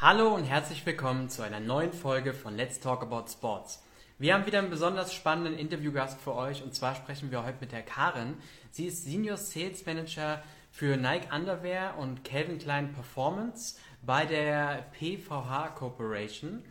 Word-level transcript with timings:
Hallo 0.00 0.34
und 0.34 0.42
herzlich 0.42 0.84
willkommen 0.84 1.28
zu 1.28 1.42
einer 1.42 1.60
neuen 1.60 1.92
Folge 1.92 2.34
von 2.34 2.56
Let's 2.56 2.80
Talk 2.80 3.02
About 3.02 3.30
Sports. 3.30 3.80
Wir 4.18 4.34
haben 4.34 4.44
wieder 4.44 4.58
einen 4.58 4.68
besonders 4.68 5.14
spannenden 5.14 5.56
Interviewgast 5.56 6.20
für 6.20 6.34
euch 6.34 6.64
und 6.64 6.74
zwar 6.74 6.96
sprechen 6.96 7.30
wir 7.30 7.44
heute 7.44 7.58
mit 7.60 7.70
der 7.70 7.82
Karen. 7.82 8.34
Sie 8.72 8.86
ist 8.86 9.04
Senior 9.04 9.36
Sales 9.36 9.86
Manager 9.86 10.42
für 10.72 10.96
Nike 10.96 11.32
Underwear 11.32 11.96
und 11.96 12.24
Calvin 12.24 12.58
Klein 12.58 12.92
Performance 12.92 13.76
bei 14.02 14.26
der 14.26 14.84
PVH 14.98 15.68
Corporation. 15.76 16.64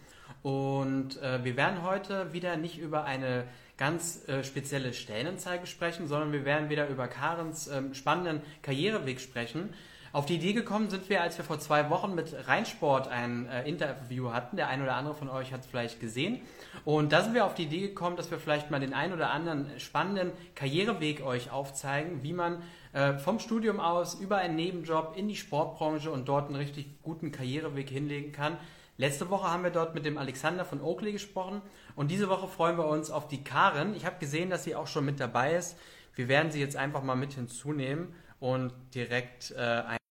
Und 0.44 1.20
äh, 1.22 1.44
wir 1.46 1.56
werden 1.56 1.82
heute 1.82 2.34
wieder 2.34 2.58
nicht 2.58 2.78
über 2.78 3.06
eine 3.06 3.46
ganz 3.78 4.28
äh, 4.28 4.44
spezielle 4.44 4.94
Stellenanzeige 4.94 5.66
sprechen, 5.66 6.08
sondern 6.10 6.34
wir 6.34 6.44
werden 6.44 6.70
wieder 6.70 6.90
über 6.90 7.08
Karens 7.08 7.68
ähm, 7.68 7.94
spannenden 7.94 8.42
Karriereweg 8.62 9.22
sprechen. 9.22 9.74
Auf 10.14 10.28
die 10.28 10.36
Idee 10.36 10.54
gekommen 10.54 10.92
sind 10.92 11.10
wir, 11.10 11.24
als 11.24 11.40
wir 11.40 11.44
vor 11.44 11.60
zwei 11.60 11.90
Wochen 11.90 12.14
mit 12.14 12.36
Rheinsport 12.48 13.08
ein 13.08 13.48
äh, 13.48 13.68
Interview 13.68 14.32
hatten. 14.32 14.58
Der 14.58 14.68
eine 14.68 14.84
oder 14.84 14.94
andere 14.94 15.16
von 15.16 15.28
euch 15.28 15.52
hat 15.52 15.62
es 15.62 15.66
vielleicht 15.66 16.00
gesehen. 16.00 16.40
Und 16.86 17.12
da 17.12 17.24
sind 17.24 17.34
wir 17.34 17.46
auf 17.46 17.56
die 17.56 17.64
Idee 17.64 17.80
gekommen, 17.80 18.16
dass 18.16 18.30
wir 18.30 18.38
vielleicht 18.38 18.70
mal 18.70 18.80
den 18.80 18.94
einen 18.94 19.14
oder 19.14 19.32
anderen 19.32 19.72
spannenden 19.80 20.32
Karriereweg 20.54 21.26
euch 21.26 21.50
aufzeigen, 21.50 22.22
wie 22.22 22.32
man 22.32 22.62
äh, 22.94 23.18
vom 23.18 23.40
Studium 23.40 23.80
aus 23.80 24.14
über 24.14 24.38
einen 24.38 24.56
Nebenjob 24.56 25.18
in 25.18 25.28
die 25.28 25.36
Sportbranche 25.36 26.12
und 26.12 26.28
dort 26.28 26.46
einen 26.46 26.58
richtig 26.58 27.02
guten 27.02 27.32
Karriereweg 27.32 27.90
hinlegen 27.90 28.32
kann. 28.34 28.58
Letzte 28.98 29.32
Woche 29.32 29.50
haben 29.50 29.64
wir 29.64 29.72
dort 29.72 29.96
mit 29.96 30.06
dem 30.06 30.20
Alexander 30.20 30.64
von 30.64 30.80
Oakley 30.80 31.14
gesprochen 31.14 31.64
und 31.96 32.12
diese 32.12 32.30
Woche 32.30 32.48
freuen 32.48 32.78
wir 32.78 32.86
uns 32.86 33.10
auf 33.10 33.28
die 33.28 33.44
Karen. 33.44 33.96
Ich 33.96 34.06
habe 34.06 34.20
gesehen, 34.20 34.52
dass 34.52 34.64
sie 34.64 34.76
auch 34.76 34.86
schon 34.86 35.06
mit 35.06 35.20
dabei 35.20 35.56
ist. 35.56 35.76
Wir 36.14 36.28
werden 36.28 36.52
sie 36.52 36.60
jetzt 36.60 36.76
einfach 36.76 37.02
mal 37.02 37.16
mit 37.16 37.34
hinzunehmen 37.34 38.14
und 38.40 38.74
direkt 38.94 39.50
äh, 39.58 39.58
einen 39.58 40.03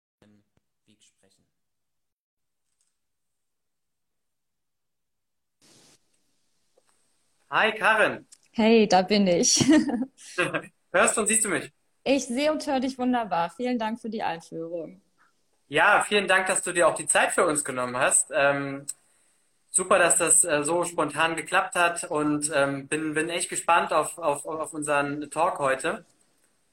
Hi 7.51 7.71
Karen. 7.77 8.25
Hey, 8.53 8.87
da 8.87 9.01
bin 9.01 9.27
ich. 9.27 9.63
Hörst 10.93 11.17
und 11.17 11.27
siehst 11.27 11.45
du 11.45 11.49
mich? 11.49 11.71
Ich 12.03 12.27
sehe 12.27 12.51
und 12.51 12.65
höre 12.67 12.79
dich 12.79 12.99
wunderbar. 12.99 13.49
Vielen 13.49 13.79
Dank 13.79 13.99
für 13.99 14.09
die 14.11 14.21
Einführung. 14.21 15.01
Ja, 15.67 16.03
vielen 16.07 16.27
Dank, 16.27 16.47
dass 16.47 16.61
du 16.61 16.73
dir 16.73 16.87
auch 16.87 16.95
die 16.95 17.07
Zeit 17.07 17.31
für 17.31 17.45
uns 17.45 17.63
genommen 17.63 17.97
hast. 17.97 18.29
Ähm, 18.33 18.85
super, 19.71 19.99
dass 19.99 20.17
das 20.17 20.43
äh, 20.45 20.63
so 20.63 20.85
spontan 20.85 21.35
geklappt 21.35 21.75
hat 21.75 22.05
und 22.05 22.51
ähm, 22.53 22.87
bin, 22.87 23.13
bin 23.15 23.29
echt 23.29 23.49
gespannt 23.49 23.93
auf, 23.93 24.17
auf, 24.17 24.45
auf 24.45 24.73
unseren 24.73 25.29
Talk 25.31 25.59
heute. 25.59 26.05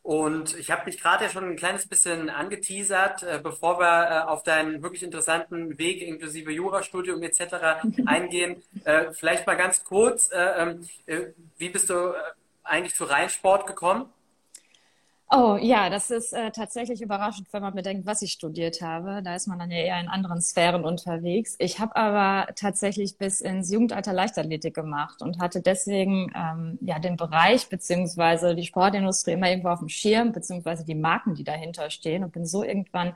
Und 0.09 0.59
ich 0.59 0.71
habe 0.71 0.87
mich 0.87 0.99
gerade 0.99 1.25
ja 1.25 1.31
schon 1.31 1.45
ein 1.45 1.57
kleines 1.57 1.87
bisschen 1.87 2.31
angeteasert, 2.31 3.25
äh, 3.25 3.41
bevor 3.43 3.79
wir 3.79 4.11
äh, 4.11 4.21
auf 4.27 4.43
deinen 4.43 4.83
wirklich 4.83 5.03
interessanten 5.03 5.79
Weg 5.79 6.01
inklusive 6.01 6.51
Jurastudium 6.51 7.23
etc. 7.23 7.83
eingehen. 8.07 8.63
Äh, 8.85 9.13
vielleicht 9.13 9.47
mal 9.47 9.59
ganz 9.59 9.85
kurz, 9.85 10.31
äh, 10.33 10.63
ähm, 10.63 10.89
äh, 11.05 11.27
wie 11.59 11.69
bist 11.69 11.91
du 11.91 12.15
äh, 12.15 12.15
eigentlich 12.65 12.95
zu 12.95 13.05
Rheinsport 13.05 13.67
gekommen? 13.67 14.07
Oh 15.31 15.59
ja, 15.61 15.91
das 15.91 16.11
ist 16.11 16.33
äh, 16.33 16.51
tatsächlich 16.53 17.03
überraschend, 17.03 17.53
wenn 17.53 17.61
man 17.61 17.75
bedenkt, 17.75 18.07
was 18.07 18.23
ich 18.23 18.33
studiert 18.33 18.81
habe. 18.81 19.23
Da 19.23 19.35
ist 19.35 19.47
man 19.47 19.59
dann 19.59 19.71
ja 19.71 19.77
eher 19.77 20.01
in 20.01 20.09
anderen 20.09 20.41
Sphären 20.41 20.87
unterwegs. 20.87 21.55
Ich 21.59 21.81
habe 21.81 21.97
aber 21.97 22.55
tatsächlich 22.55 23.19
bis 23.19 23.43
ins 23.43 23.71
Jugendalter 23.71 24.15
Leichtathletik 24.15 24.75
gemacht 24.75 25.21
und 25.21 25.39
hatte 25.39 25.61
deswegen 25.61 26.33
ähm, 26.35 26.79
ja 26.81 26.99
den 26.99 27.17
Bereich 27.19 27.69
beziehungsweise 27.69 28.55
die 28.55 28.65
Sportindustrie 28.65 29.33
immer 29.33 29.51
irgendwo 29.51 29.69
auf 29.69 29.81
dem 29.81 29.91
Schirm 29.91 30.33
beziehungsweise 30.33 30.87
die 30.87 30.95
Marken, 30.95 31.35
die 31.35 31.45
dahinter 31.45 31.91
stehen 31.91 32.25
und 32.25 32.33
bin 32.33 32.47
so 32.47 32.63
irgendwann 32.65 33.13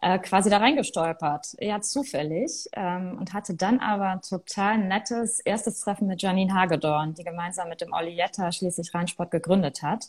äh, 0.00 0.18
quasi 0.18 0.48
da 0.48 0.56
reingestolpert. 0.58 1.56
Ja, 1.60 1.82
zufällig 1.82 2.68
ähm, 2.72 3.18
und 3.18 3.34
hatte 3.34 3.54
dann 3.54 3.80
aber 3.80 4.20
total 4.22 4.78
nettes 4.78 5.40
erstes 5.40 5.80
Treffen 5.80 6.06
mit 6.08 6.22
Janine 6.22 6.54
Hagedorn, 6.54 7.12
die 7.12 7.24
gemeinsam 7.24 7.68
mit 7.68 7.82
dem 7.82 7.92
Olli 7.92 8.12
Jetta 8.12 8.50
schließlich 8.50 8.94
Rheinsport 8.94 9.30
gegründet 9.30 9.82
hat. 9.82 10.06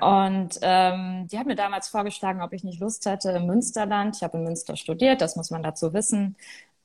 Und 0.00 0.58
ähm, 0.62 1.26
die 1.28 1.38
hat 1.38 1.46
mir 1.46 1.56
damals 1.56 1.88
vorgeschlagen, 1.88 2.42
ob 2.42 2.52
ich 2.52 2.64
nicht 2.64 2.80
Lust 2.80 3.06
hätte 3.06 3.30
im 3.32 3.46
Münsterland. 3.46 4.16
Ich 4.16 4.22
habe 4.22 4.38
in 4.38 4.44
Münster 4.44 4.76
studiert, 4.76 5.20
das 5.20 5.36
muss 5.36 5.50
man 5.50 5.62
dazu 5.62 5.92
wissen, 5.92 6.36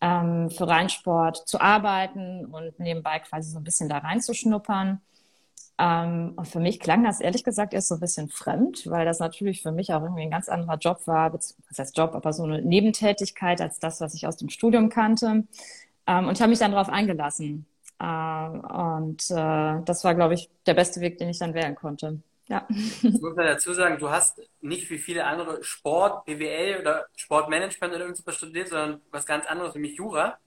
ähm, 0.01 0.49
für 0.49 0.67
Rheinsport 0.67 1.47
zu 1.47 1.61
arbeiten 1.61 2.45
und 2.45 2.79
nebenbei 2.79 3.19
quasi 3.19 3.51
so 3.51 3.59
ein 3.59 3.63
bisschen 3.63 3.89
da 3.89 3.99
reinzuschnuppern. 3.99 5.01
Ähm, 5.79 6.33
und 6.35 6.47
für 6.47 6.59
mich 6.59 6.79
klang 6.79 7.03
das 7.03 7.19
ehrlich 7.19 7.43
gesagt 7.43 7.73
erst 7.73 7.87
so 7.89 7.95
ein 7.95 7.99
bisschen 7.99 8.29
fremd, 8.29 8.89
weil 8.89 9.05
das 9.05 9.19
natürlich 9.19 9.61
für 9.61 9.71
mich 9.71 9.93
auch 9.93 10.03
irgendwie 10.03 10.23
ein 10.23 10.31
ganz 10.31 10.49
anderer 10.49 10.77
Job 10.77 11.07
war, 11.07 11.33
was 11.33 11.55
heißt 11.77 11.97
Job, 11.97 12.13
aber 12.15 12.33
so 12.33 12.43
eine 12.43 12.61
Nebentätigkeit 12.61 13.59
als 13.61 13.79
das, 13.79 14.01
was 14.01 14.13
ich 14.13 14.27
aus 14.27 14.37
dem 14.37 14.49
Studium 14.49 14.89
kannte. 14.89 15.45
Ähm, 16.07 16.27
und 16.27 16.39
habe 16.41 16.49
mich 16.49 16.59
dann 16.59 16.71
darauf 16.71 16.89
eingelassen. 16.89 17.65
Äh, 17.99 18.05
und 18.05 19.29
äh, 19.31 19.81
das 19.85 20.03
war, 20.03 20.15
glaube 20.15 20.35
ich, 20.35 20.49
der 20.65 20.73
beste 20.75 21.01
Weg, 21.01 21.17
den 21.17 21.29
ich 21.29 21.39
dann 21.39 21.53
wählen 21.53 21.75
konnte. 21.75 22.21
Ja. 22.47 22.67
Ich 22.69 23.03
muss 23.03 23.35
man 23.35 23.45
dazu 23.45 23.73
sagen, 23.73 23.97
du 23.97 24.09
hast 24.09 24.41
nicht 24.61 24.89
wie 24.89 24.97
viele 24.97 25.25
andere 25.25 25.63
Sport, 25.63 26.25
BWL 26.25 26.81
oder 26.81 27.05
Sportmanagement 27.15 27.93
oder 27.93 28.05
irgendwas 28.05 28.35
studiert, 28.35 28.67
sondern 28.67 29.01
was 29.11 29.25
ganz 29.25 29.45
anderes, 29.45 29.73
nämlich 29.75 29.95
Jura. 29.95 30.37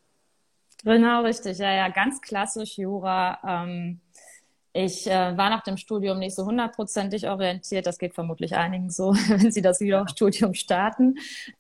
Genau, 0.85 1.23
richtig. 1.23 1.59
Ja, 1.59 1.73
ja, 1.73 1.89
ganz 1.89 2.21
klassisch 2.21 2.77
Jura. 2.77 3.39
Ähm, 3.47 4.01
ich 4.79 5.07
äh, 5.07 5.37
war 5.39 5.49
nach 5.49 5.63
dem 5.63 5.79
Studium 5.79 6.19
nicht 6.19 6.37
so 6.37 6.45
hundertprozentig 6.45 7.27
orientiert. 7.29 7.87
Das 7.87 7.99
geht 7.99 8.13
vermutlich 8.13 8.57
einigen 8.57 8.91
so, 8.91 9.15
wenn 9.29 9.51
sie 9.51 9.63
das 9.63 9.81
Jura-Studium 9.81 10.53
starten. 10.53 11.15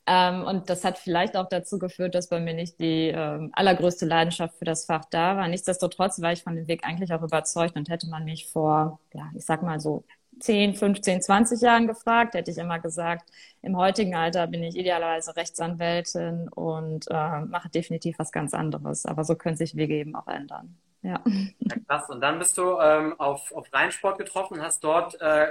Ähm, 0.07 0.43
und 0.45 0.69
das 0.69 0.85
hat 0.85 0.99
vielleicht 0.99 1.35
auch 1.35 1.49
dazu 1.49 1.79
geführt, 1.79 2.15
dass 2.15 2.29
bei 2.29 2.41
mir 2.41 2.53
nicht 2.53 2.79
die 2.79 3.09
ähm, 3.09 3.51
allergrößte 3.55 4.05
Leidenschaft 4.05 4.59
für 4.59 4.67
das 4.67 4.85
Fach 4.85 5.07
da 5.11 5.39
war. 5.39 5.49
Nichtsdestotrotz 5.49 6.21
war 6.21 6.33
ich 6.33 6.43
von 6.43 6.57
dem 6.57 6.69
Weg 6.69 6.85
eigentlich 6.85 7.11
auch 7.15 7.23
überzeugt 7.23 7.75
und 7.77 7.89
hätte 7.89 8.07
man 8.09 8.25
mich 8.25 8.49
vor, 8.49 9.01
ja, 9.15 9.31
ich 9.35 9.47
sag 9.47 9.63
mal 9.63 9.81
so 9.81 10.05
10, 10.41 10.75
15, 10.75 11.23
20 11.23 11.61
Jahren 11.61 11.87
gefragt, 11.87 12.35
hätte 12.35 12.51
ich 12.51 12.59
immer 12.59 12.79
gesagt, 12.79 13.31
im 13.63 13.77
heutigen 13.77 14.15
Alter 14.15 14.47
bin 14.47 14.63
ich 14.63 14.77
idealerweise 14.77 15.35
Rechtsanwältin 15.37 16.49
und 16.49 17.07
äh, 17.11 17.41
mache 17.41 17.69
definitiv 17.69 18.19
was 18.19 18.33
ganz 18.33 18.55
anderes. 18.55 19.07
Aber 19.07 19.25
so 19.25 19.35
können 19.35 19.57
sich 19.57 19.77
Wege 19.77 19.95
eben 19.95 20.15
auch 20.15 20.29
ändern. 20.29 20.77
Ja. 21.03 21.23
ja 21.61 21.77
krass. 21.87 22.09
Und 22.11 22.21
dann 22.21 22.39
bist 22.39 22.59
du 22.59 22.79
ähm, 22.81 23.19
auf, 23.19 23.53
auf 23.53 23.73
Rheinsport 23.73 24.19
getroffen, 24.19 24.61
hast 24.61 24.85
dort 24.85 25.21
äh, 25.21 25.49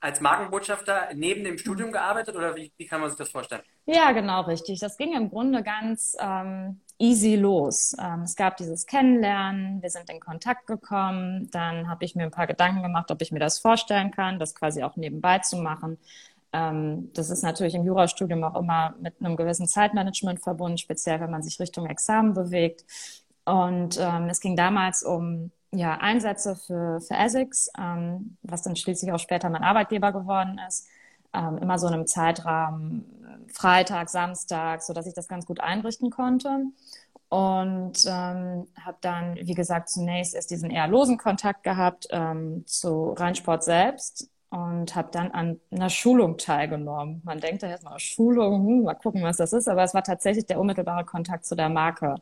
als 0.00 0.20
Markenbotschafter 0.20 1.08
neben 1.14 1.44
dem 1.44 1.58
Studium 1.58 1.92
gearbeitet 1.92 2.36
oder 2.36 2.54
wie, 2.54 2.72
wie 2.76 2.86
kann 2.86 3.00
man 3.00 3.10
sich 3.10 3.18
das 3.18 3.30
vorstellen? 3.30 3.62
Ja, 3.86 4.12
genau, 4.12 4.42
richtig. 4.42 4.78
Das 4.80 4.96
ging 4.96 5.14
im 5.14 5.30
Grunde 5.30 5.62
ganz 5.62 6.16
ähm, 6.20 6.80
easy 6.98 7.36
los. 7.36 7.96
Ähm, 8.00 8.22
es 8.22 8.36
gab 8.36 8.56
dieses 8.56 8.86
Kennenlernen, 8.86 9.82
wir 9.82 9.90
sind 9.90 10.10
in 10.10 10.20
Kontakt 10.20 10.66
gekommen, 10.66 11.48
dann 11.50 11.88
habe 11.88 12.04
ich 12.04 12.14
mir 12.14 12.24
ein 12.24 12.30
paar 12.30 12.46
Gedanken 12.46 12.82
gemacht, 12.82 13.10
ob 13.10 13.22
ich 13.22 13.32
mir 13.32 13.40
das 13.40 13.58
vorstellen 13.58 14.10
kann, 14.10 14.38
das 14.38 14.54
quasi 14.54 14.82
auch 14.82 14.96
nebenbei 14.96 15.38
zu 15.38 15.56
machen. 15.56 15.98
Ähm, 16.52 17.10
das 17.14 17.30
ist 17.30 17.42
natürlich 17.42 17.74
im 17.74 17.84
Jurastudium 17.84 18.42
auch 18.44 18.58
immer 18.58 18.94
mit 19.00 19.14
einem 19.20 19.36
gewissen 19.36 19.66
Zeitmanagement 19.66 20.40
verbunden, 20.40 20.78
speziell 20.78 21.20
wenn 21.20 21.30
man 21.30 21.42
sich 21.42 21.58
Richtung 21.60 21.86
Examen 21.86 22.34
bewegt. 22.34 22.84
Und 23.44 23.98
ähm, 23.98 24.28
es 24.28 24.40
ging 24.40 24.56
damals 24.56 25.02
um 25.02 25.50
ja, 25.72 25.94
Einsätze 25.98 26.56
für, 26.56 27.00
für 27.00 27.14
ASICS, 27.14 27.70
ähm, 27.78 28.36
was 28.42 28.62
dann 28.62 28.76
schließlich 28.76 29.12
auch 29.12 29.18
später 29.18 29.50
mein 29.50 29.62
Arbeitgeber 29.62 30.12
geworden 30.12 30.60
ist. 30.66 30.86
Ähm, 31.34 31.58
immer 31.58 31.78
so 31.78 31.86
in 31.88 31.94
einem 31.94 32.06
Zeitrahmen 32.06 33.04
Freitag, 33.52 34.08
Samstag, 34.08 34.82
so 34.82 34.92
dass 34.92 35.06
ich 35.06 35.14
das 35.14 35.28
ganz 35.28 35.46
gut 35.46 35.60
einrichten 35.60 36.10
konnte. 36.10 36.66
Und 37.28 38.04
ähm, 38.06 38.66
habe 38.82 38.96
dann, 39.02 39.36
wie 39.36 39.54
gesagt, 39.54 39.90
zunächst 39.90 40.34
erst 40.34 40.50
diesen 40.50 40.70
eher 40.70 40.88
losen 40.88 41.18
Kontakt 41.18 41.62
gehabt 41.62 42.08
ähm, 42.10 42.64
zu 42.66 43.10
Rheinsport 43.12 43.62
selbst 43.64 44.30
und 44.50 44.94
habe 44.96 45.08
dann 45.12 45.30
an 45.30 45.60
einer 45.70 45.90
Schulung 45.90 46.38
teilgenommen. 46.38 47.20
Man 47.24 47.38
denkt 47.38 47.62
ja 47.62 47.68
erstmal 47.68 47.98
Schulung, 47.98 48.66
hm, 48.66 48.82
mal 48.84 48.94
gucken, 48.94 49.22
was 49.22 49.36
das 49.36 49.52
ist, 49.52 49.68
aber 49.68 49.82
es 49.82 49.92
war 49.92 50.02
tatsächlich 50.02 50.46
der 50.46 50.58
unmittelbare 50.58 51.04
Kontakt 51.04 51.44
zu 51.44 51.54
der 51.54 51.68
Marke. 51.68 52.16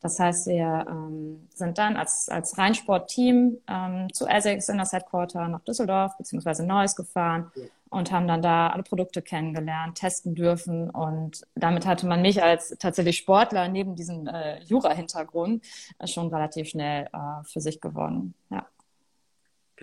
Das 0.00 0.20
heißt, 0.20 0.46
wir 0.46 0.86
ähm, 0.88 1.48
sind 1.52 1.78
dann 1.78 1.96
als, 1.96 2.28
als 2.28 2.56
Rheinsport-Team 2.58 3.58
ähm, 3.68 4.12
zu 4.12 4.26
Essex 4.26 4.68
in 4.68 4.78
das 4.78 4.92
Headquarter 4.92 5.48
nach 5.48 5.62
Düsseldorf 5.62 6.16
beziehungsweise 6.16 6.64
Neuss 6.64 6.94
gefahren 6.94 7.50
ja. 7.56 7.64
und 7.90 8.12
haben 8.12 8.28
dann 8.28 8.42
da 8.42 8.68
alle 8.68 8.84
Produkte 8.84 9.20
kennengelernt, 9.20 9.96
testen 9.96 10.36
dürfen 10.36 10.90
und 10.90 11.44
damit 11.56 11.86
hatte 11.86 12.06
man 12.06 12.22
mich 12.22 12.40
als 12.40 12.76
tatsächlich 12.78 13.16
Sportler 13.16 13.66
neben 13.66 13.96
diesem 13.96 14.28
äh, 14.28 14.60
Jura-Hintergrund 14.62 15.64
äh, 15.98 16.06
schon 16.06 16.28
relativ 16.28 16.68
schnell 16.68 17.06
äh, 17.12 17.44
für 17.44 17.60
sich 17.60 17.80
gewonnen. 17.80 18.34
Ja. 18.50 18.64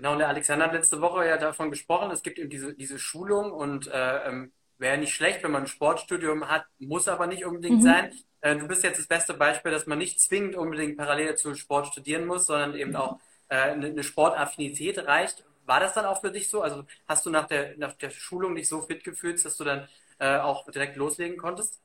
Genau, 0.02 0.14
und 0.14 0.18
der 0.18 0.30
Alexander 0.30 0.66
hat 0.66 0.74
letzte 0.74 1.00
Woche 1.00 1.28
ja 1.28 1.38
davon 1.38 1.70
gesprochen, 1.70 2.10
es 2.10 2.24
gibt 2.24 2.40
eben 2.40 2.50
diese, 2.50 2.74
diese 2.74 2.98
Schulung 2.98 3.52
und 3.52 3.86
äh, 3.86 4.28
ähm, 4.28 4.52
wäre 4.80 4.98
nicht 4.98 5.14
schlecht, 5.14 5.44
wenn 5.44 5.52
man 5.52 5.66
ein 5.66 5.68
Sportstudium 5.68 6.50
hat, 6.50 6.66
muss 6.80 7.08
aber 7.08 7.28
nicht 7.28 7.46
unbedingt 7.46 7.82
mhm. 7.82 7.84
sein. 7.84 8.14
Äh, 8.40 8.56
du 8.56 8.68
bist 8.68 8.84
jetzt 8.84 8.98
das 8.98 9.06
beste 9.06 9.36
Beispiel, 9.36 9.72
dass 9.72 9.86
man 9.86 10.00
nicht 10.00 10.20
zwingend 10.20 10.56
unbedingt 10.56 10.98
parallel 10.98 11.36
zu 11.36 11.54
Sport 11.54 11.86
studieren 11.86 12.26
muss, 12.26 12.48
sondern 12.48 12.74
eben 12.74 12.96
auch 12.96 13.20
äh, 13.50 13.58
eine, 13.58 13.86
eine 13.86 14.02
Sportaffinität 14.02 14.98
reicht. 15.06 15.46
War 15.68 15.80
das 15.80 15.94
dann 15.94 16.06
auch 16.06 16.20
für 16.20 16.32
dich 16.32 16.50
so? 16.50 16.64
Also 16.64 16.84
hast 17.08 17.24
du 17.28 17.30
nach 17.30 17.46
der, 17.46 17.78
nach 17.78 17.94
der 17.94 18.10
Schulung 18.10 18.56
dich 18.56 18.68
so 18.68 18.82
fit 18.82 19.04
gefühlt, 19.04 19.46
dass 19.46 19.56
du 19.56 19.66
dann 19.66 19.88
äh, 20.18 20.40
auch 20.40 20.68
direkt 20.72 20.96
loslegen 20.96 21.38
konntest? 21.38 21.80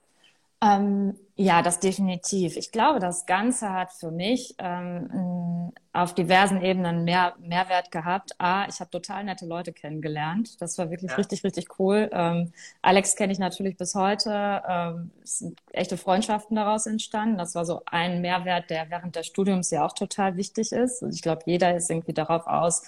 Ähm, 0.67 1.15
ja, 1.39 1.61
das 1.61 1.81
definitiv. 1.81 2.57
Ich 2.57 2.73
glaube, 2.73 2.99
das 2.99 3.27
Ganze 3.27 3.71
hat 3.73 3.93
für 3.93 4.11
mich 4.11 4.55
ähm, 4.59 5.71
auf 5.93 6.15
diversen 6.15 6.63
Ebenen 6.63 7.05
mehr 7.05 7.35
Mehrwert 7.41 7.91
gehabt. 7.91 8.33
A, 8.39 8.67
ich 8.69 8.81
habe 8.81 8.91
total 8.91 9.25
nette 9.25 9.45
Leute 9.45 9.73
kennengelernt. 9.75 10.61
Das 10.63 10.79
war 10.79 10.91
wirklich 10.91 11.11
ja. 11.11 11.17
richtig, 11.19 11.45
richtig 11.45 11.79
cool. 11.79 12.09
Ähm, 12.13 12.53
Alex 12.81 13.17
kenne 13.17 13.33
ich 13.33 13.39
natürlich 13.39 13.77
bis 13.77 13.95
heute. 13.95 14.63
Ähm, 14.67 15.11
es 15.23 15.39
sind 15.41 15.61
echte 15.73 15.99
Freundschaften 15.99 16.57
daraus 16.57 16.87
entstanden. 16.87 17.37
Das 17.37 17.55
war 17.55 17.67
so 17.67 17.83
ein 17.85 18.23
Mehrwert, 18.23 18.71
der 18.71 18.89
während 18.91 19.15
des 19.15 19.27
Studiums 19.27 19.71
ja 19.71 19.85
auch 19.85 19.93
total 19.93 20.37
wichtig 20.37 20.73
ist. 20.73 21.03
Und 21.03 21.15
ich 21.15 21.23
glaube, 21.23 21.43
jeder 21.45 21.77
ist 21.77 21.91
irgendwie 21.91 22.15
darauf 22.15 22.47
aus, 22.47 22.83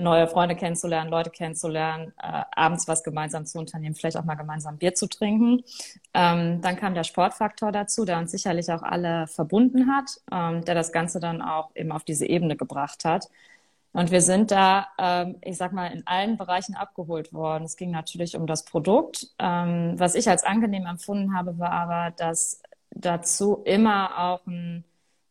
neue 0.00 0.26
Freunde 0.26 0.56
kennenzulernen, 0.56 1.10
Leute 1.10 1.30
kennenzulernen, 1.30 2.12
äh, 2.22 2.42
abends 2.52 2.88
was 2.88 3.02
gemeinsam 3.02 3.46
zu 3.46 3.58
unternehmen, 3.58 3.94
vielleicht 3.94 4.16
auch 4.16 4.24
mal 4.24 4.34
gemeinsam 4.34 4.78
Bier 4.78 4.94
zu 4.94 5.08
trinken. 5.08 5.62
Ähm, 6.14 6.60
dann 6.60 6.76
kam 6.76 6.94
der 6.94 7.04
Sportfaktor 7.04 7.72
dazu, 7.72 8.04
der 8.04 8.18
uns 8.18 8.30
sicherlich 8.30 8.70
auch 8.70 8.82
alle 8.82 9.26
verbunden 9.26 9.94
hat, 9.94 10.10
ähm, 10.32 10.64
der 10.64 10.74
das 10.74 10.92
Ganze 10.92 11.20
dann 11.20 11.42
auch 11.42 11.70
eben 11.74 11.92
auf 11.92 12.04
diese 12.04 12.26
Ebene 12.26 12.56
gebracht 12.56 13.04
hat. 13.04 13.28
Und 13.92 14.10
wir 14.12 14.22
sind 14.22 14.50
da, 14.50 14.88
ähm, 14.98 15.36
ich 15.42 15.56
sag 15.56 15.72
mal, 15.72 15.88
in 15.88 16.06
allen 16.06 16.36
Bereichen 16.36 16.76
abgeholt 16.76 17.32
worden. 17.32 17.64
Es 17.64 17.76
ging 17.76 17.90
natürlich 17.90 18.36
um 18.36 18.46
das 18.46 18.64
Produkt. 18.64 19.28
Ähm, 19.38 19.94
was 19.98 20.14
ich 20.14 20.28
als 20.28 20.44
angenehm 20.44 20.86
empfunden 20.86 21.34
habe, 21.34 21.58
war 21.58 21.72
aber, 21.72 22.12
dass 22.16 22.62
dazu 22.90 23.62
immer 23.64 24.18
auch 24.18 24.46
ein 24.46 24.84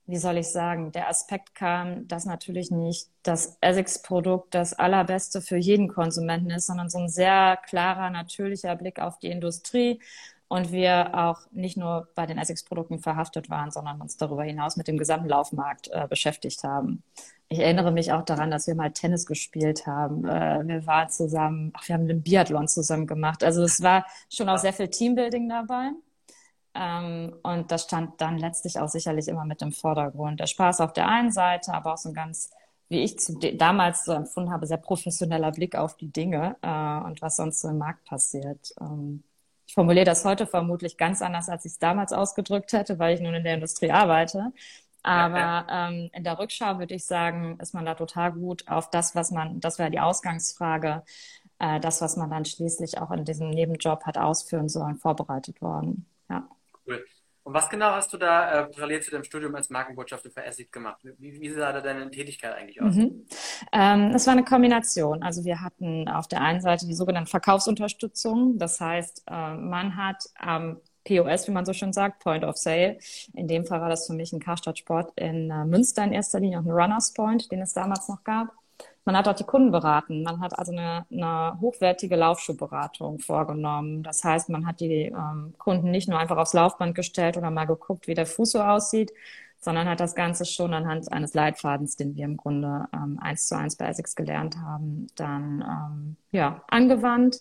wie 0.09 0.17
soll 0.17 0.38
ich 0.38 0.47
sagen, 0.50 0.91
der 0.91 1.07
Aspekt 1.07 1.53
kam, 1.53 2.07
dass 2.07 2.25
natürlich 2.25 2.71
nicht 2.71 3.09
das 3.21 3.57
Essex-Produkt 3.61 4.56
das 4.56 4.73
allerbeste 4.73 5.39
für 5.39 5.57
jeden 5.57 5.88
Konsumenten 5.88 6.50
ist, 6.50 6.65
sondern 6.65 6.89
so 6.89 6.97
ein 6.97 7.09
sehr 7.09 7.59
klarer, 7.67 8.09
natürlicher 8.09 8.75
Blick 8.75 9.00
auf 9.00 9.19
die 9.19 9.29
Industrie 9.29 10.01
und 10.47 10.71
wir 10.71 11.11
auch 11.13 11.41
nicht 11.51 11.77
nur 11.77 12.07
bei 12.15 12.25
den 12.25 12.39
Essex-Produkten 12.39 12.97
verhaftet 12.97 13.51
waren, 13.51 13.69
sondern 13.69 14.01
uns 14.01 14.17
darüber 14.17 14.44
hinaus 14.44 14.77
mit 14.77 14.88
dem 14.88 14.97
gesamten 14.97 15.29
Laufmarkt 15.29 15.89
äh, 15.91 16.07
beschäftigt 16.09 16.63
haben. 16.63 17.03
Ich 17.47 17.59
erinnere 17.59 17.91
mich 17.91 18.12
auch 18.12 18.25
daran, 18.25 18.50
dass 18.50 18.65
wir 18.65 18.73
mal 18.73 18.91
Tennis 18.91 19.27
gespielt 19.27 19.85
haben. 19.85 20.25
Äh, 20.25 20.67
wir 20.67 20.88
waren 20.88 21.09
zusammen, 21.09 21.71
ach, 21.75 21.88
wir 21.88 21.94
haben 21.94 22.07
den 22.07 22.23
Biathlon 22.23 22.67
zusammen 22.67 23.05
gemacht. 23.05 23.44
Also 23.44 23.62
es 23.62 23.83
war 23.83 24.07
schon 24.27 24.50
auch 24.50 24.57
sehr 24.57 24.73
viel 24.73 24.88
Teambuilding 24.88 25.47
dabei. 25.47 25.91
Ähm, 26.79 27.35
und 27.43 27.71
das 27.71 27.83
stand 27.83 28.21
dann 28.21 28.37
letztlich 28.37 28.79
auch 28.79 28.87
sicherlich 28.87 29.27
immer 29.27 29.43
mit 29.43 29.61
im 29.61 29.73
Vordergrund. 29.73 30.39
Der 30.39 30.47
Spaß 30.47 30.79
auf 30.79 30.93
der 30.93 31.07
einen 31.09 31.31
Seite, 31.31 31.73
aber 31.73 31.93
auch 31.93 31.97
so 31.97 32.09
ein 32.09 32.15
ganz, 32.15 32.51
wie 32.87 33.03
ich 33.03 33.19
zu, 33.19 33.37
damals 33.37 34.05
so 34.05 34.13
empfunden 34.13 34.51
habe, 34.51 34.65
sehr 34.65 34.77
professioneller 34.77 35.51
Blick 35.51 35.75
auf 35.75 35.97
die 35.97 36.11
Dinge 36.11 36.55
äh, 36.61 37.05
und 37.05 37.21
was 37.21 37.35
sonst 37.35 37.61
so 37.61 37.67
im 37.67 37.79
Markt 37.79 38.05
passiert. 38.05 38.73
Ähm, 38.79 39.23
ich 39.67 39.73
formuliere 39.75 40.05
das 40.05 40.25
heute 40.25 40.47
vermutlich 40.47 40.97
ganz 40.97 41.21
anders, 41.21 41.49
als 41.49 41.65
ich 41.65 41.73
es 41.73 41.79
damals 41.79 42.13
ausgedrückt 42.13 42.73
hätte, 42.73 42.97
weil 42.97 43.15
ich 43.15 43.21
nun 43.21 43.33
in 43.35 43.43
der 43.43 43.55
Industrie 43.55 43.91
arbeite. 43.91 44.51
Aber 45.03 45.37
ja. 45.37 45.89
Ähm, 45.89 46.09
in 46.13 46.23
der 46.23 46.39
Rückschau 46.39 46.79
würde 46.79 46.95
ich 46.95 47.05
sagen, 47.05 47.57
ist 47.59 47.73
man 47.73 47.85
da 47.85 47.95
total 47.95 48.33
gut 48.33 48.67
auf 48.67 48.89
das, 48.89 49.15
was 49.15 49.31
man, 49.31 49.59
das 49.59 49.79
wäre 49.79 49.91
die 49.91 49.99
Ausgangsfrage, 49.99 51.03
äh, 51.59 51.79
das, 51.79 52.01
was 52.01 52.17
man 52.17 52.29
dann 52.29 52.45
schließlich 52.45 52.99
auch 52.99 53.11
in 53.11 53.25
diesem 53.25 53.49
Nebenjob 53.49 54.05
hat 54.05 54.17
ausführen 54.17 54.69
sollen, 54.69 54.97
vorbereitet 54.97 55.61
worden. 55.61 56.05
Ja. 56.29 56.47
Cool. 56.89 57.06
Und 57.44 57.53
was 57.53 57.69
genau 57.69 57.91
hast 57.91 58.13
du 58.13 58.18
da 58.18 58.51
äh, 58.51 58.65
parallel 58.65 59.01
zu 59.01 59.12
deinem 59.12 59.24
Studium 59.24 59.56
als 59.56 59.69
Markenbotschafter 59.69 60.30
für 60.30 60.44
Essig 60.44 60.71
gemacht? 60.71 61.00
Wie, 61.18 61.39
wie 61.39 61.50
sah 61.50 61.71
da 61.71 61.81
deine 61.81 62.12
Tätigkeit 62.12 62.53
eigentlich 62.53 62.81
aus? 62.81 62.94
Mhm. 62.94 63.25
Ähm, 63.71 64.12
es 64.13 64.27
war 64.27 64.33
eine 64.33 64.44
Kombination. 64.44 65.24
Also 65.24 65.44
wir 65.45 65.62
hatten 65.62 66.07
auf 66.09 66.27
der 66.27 66.41
einen 66.41 66.62
Seite 66.62 66.86
die 66.86 66.94
sogenannte 66.94 67.31
Verkaufsunterstützung. 67.31 68.59
Das 68.59 68.80
heißt, 68.80 69.24
äh, 69.27 69.53
man 69.56 69.95
hat 69.95 70.25
am 70.36 70.80
POS, 71.06 71.47
wie 71.47 71.51
man 71.51 71.65
so 71.65 71.74
schön 71.74 71.94
sagt, 71.94 72.19
Point 72.21 72.44
of 72.44 72.57
Sale. 72.57 73.00
In 73.33 73.47
dem 73.47 73.65
Fall 73.65 73.81
war 73.81 73.89
das 73.89 74.06
für 74.06 74.13
mich 74.13 74.31
ein 74.31 74.39
Karstadt 74.39 74.77
Sport 74.77 75.12
in 75.15 75.50
äh, 75.50 75.65
Münster 75.65 76.03
in 76.03 76.12
erster 76.12 76.39
Linie, 76.39 76.59
auch 76.59 76.65
ein 76.65 76.71
Runners 76.71 77.13
Point, 77.13 77.51
den 77.51 77.62
es 77.62 77.74
damals 77.74 78.07
noch 78.09 78.24
gab. 78.24 78.50
Man 79.06 79.18
hat 79.18 79.28
auch 79.28 79.36
die 79.36 79.44
Kunden 79.44 79.72
beraten. 79.72 80.24
Man 80.24 80.40
hat 80.42 80.57
also 80.57 80.72
eine, 80.72 81.06
eine 81.12 81.60
hochwertige 81.62 82.16
Laufschuhberatung 82.16 83.19
vorgenommen. 83.19 84.04
Das 84.04 84.24
heißt, 84.24 84.50
man 84.50 84.68
hat 84.68 84.80
die 84.81 85.06
ähm, 85.06 85.54
Kunden 85.57 85.92
nicht 85.92 86.10
nur 86.10 86.19
einfach 86.19 86.38
aufs 86.38 86.54
Laufband 86.54 86.96
gestellt 86.96 87.38
oder 87.38 87.50
mal 87.51 87.66
geguckt, 87.66 88.07
wie 88.07 88.13
der 88.13 88.25
Fuß 88.25 88.51
so 88.51 88.62
aussieht, 88.62 89.12
sondern 89.60 89.88
hat 89.90 90.00
das 90.00 90.16
Ganze 90.16 90.46
schon 90.46 90.74
anhand 90.74 91.12
eines 91.12 91.34
Leitfadens, 91.34 91.96
den 91.96 92.16
wir 92.16 92.25
im 92.25 92.38
Grunde 92.38 92.88
ähm, 92.94 93.18
eins 93.22 93.48
zu 93.48 93.57
eins 93.57 93.75
bei 93.75 93.88
Essex 93.88 94.16
gelernt 94.16 94.57
haben, 94.57 95.07
dann 95.16 95.62
ähm, 95.62 96.18
ja 96.31 96.63
angewandt, 96.69 97.40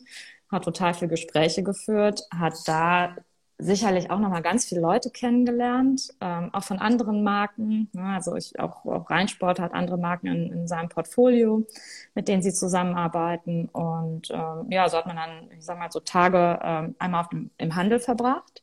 hat 0.50 0.64
total 0.64 0.94
viele 0.94 1.08
Gespräche 1.08 1.62
geführt, 1.62 2.22
hat 2.30 2.54
da 2.66 3.16
sicherlich 3.58 4.10
auch 4.10 4.20
nochmal 4.20 4.42
ganz 4.42 4.64
viele 4.64 4.80
Leute 4.80 5.10
kennengelernt, 5.10 6.14
ähm, 6.20 6.50
auch 6.54 6.62
von 6.62 6.78
anderen 6.78 7.24
Marken. 7.24 7.90
Ja, 7.92 8.14
also 8.14 8.36
ich, 8.36 8.58
auch, 8.60 8.84
auch 8.84 9.10
Rheinsport 9.10 9.58
hat 9.58 9.74
andere 9.74 9.98
Marken 9.98 10.28
in, 10.28 10.52
in 10.52 10.68
seinem 10.68 10.88
Portfolio, 10.88 11.66
mit 12.14 12.28
denen 12.28 12.40
sie 12.42 12.52
zusammenarbeiten. 12.52 13.68
Und 13.68 14.30
ähm, 14.30 14.70
ja, 14.70 14.88
so 14.88 14.96
hat 14.98 15.06
man 15.06 15.16
dann, 15.16 15.50
ich 15.58 15.64
sag 15.64 15.78
mal, 15.78 15.90
so 15.90 16.00
Tage 16.00 16.60
ähm, 16.62 16.94
einmal 17.00 17.22
auf 17.22 17.28
dem, 17.30 17.50
im 17.58 17.74
Handel 17.74 17.98
verbracht. 17.98 18.62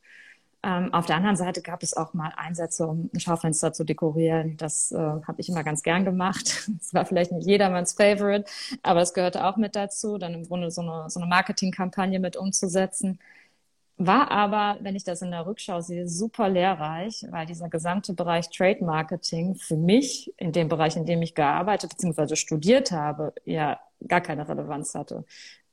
Ähm, 0.63 0.93
auf 0.93 1.05
der 1.05 1.17
anderen 1.17 1.35
Seite 1.35 1.61
gab 1.61 1.83
es 1.83 1.95
auch 1.95 2.13
mal 2.13 2.31
Einsätze, 2.37 2.87
um 2.87 3.09
ein 3.13 3.19
Schaufenster 3.19 3.73
zu 3.73 3.83
dekorieren. 3.83 4.57
Das 4.57 4.91
äh, 4.91 4.97
habe 4.97 5.35
ich 5.37 5.49
immer 5.49 5.63
ganz 5.63 5.83
gern 5.83 6.05
gemacht. 6.05 6.69
Das 6.79 6.93
war 6.93 7.05
vielleicht 7.05 7.31
nicht 7.31 7.45
jedermanns 7.47 7.93
Favorite, 7.93 8.45
aber 8.83 9.01
es 9.01 9.13
gehörte 9.13 9.45
auch 9.45 9.57
mit 9.57 9.75
dazu, 9.75 10.17
dann 10.17 10.33
im 10.33 10.45
Grunde 10.47 10.71
so 10.71 10.81
eine, 10.81 11.09
so 11.09 11.19
eine 11.19 11.27
Marketingkampagne 11.27 12.19
mit 12.19 12.37
umzusetzen. 12.37 13.19
War 13.97 14.29
aber, 14.29 14.77
wenn 14.81 14.95
ich 14.97 15.05
das 15.05 15.21
in 15.21 15.31
der 15.31 15.45
Rückschau 15.45 15.79
sehe, 15.79 16.05
super 16.07 16.49
lehrreich, 16.49 17.25
weil 17.29 17.45
dieser 17.45 17.69
gesamte 17.69 18.13
Bereich 18.13 18.49
Trade 18.49 18.83
Marketing 18.83 19.55
für 19.55 19.77
mich 19.77 20.33
in 20.35 20.51
dem 20.51 20.67
Bereich, 20.67 20.97
in 20.97 21.05
dem 21.05 21.21
ich 21.21 21.33
gearbeitet 21.33 21.91
bzw. 21.91 22.35
studiert 22.35 22.91
habe, 22.91 23.33
ja 23.45 23.79
gar 24.05 24.19
keine 24.19 24.49
Relevanz 24.49 24.95
hatte. 24.95 25.23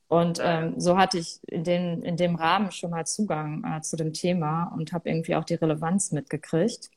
Und 0.07 0.39
ähm, 0.41 0.79
so 0.79 0.99
hatte 0.99 1.19
ich 1.19 1.41
in, 1.49 1.65
den, 1.65 2.03
in 2.03 2.17
dem 2.17 2.37
Rahmen 2.37 2.71
schon 2.71 2.91
mal 2.91 3.07
Zugang 3.07 3.65
äh, 3.65 3.81
zu 3.81 3.97
dem 3.97 4.13
Thema 4.13 4.73
und 4.77 4.93
habe 4.93 5.09
irgendwie 5.09 5.35
auch 5.35 5.45
die 5.45 5.55
Relevanz 5.55 6.13
mitgekriegt. 6.13 6.91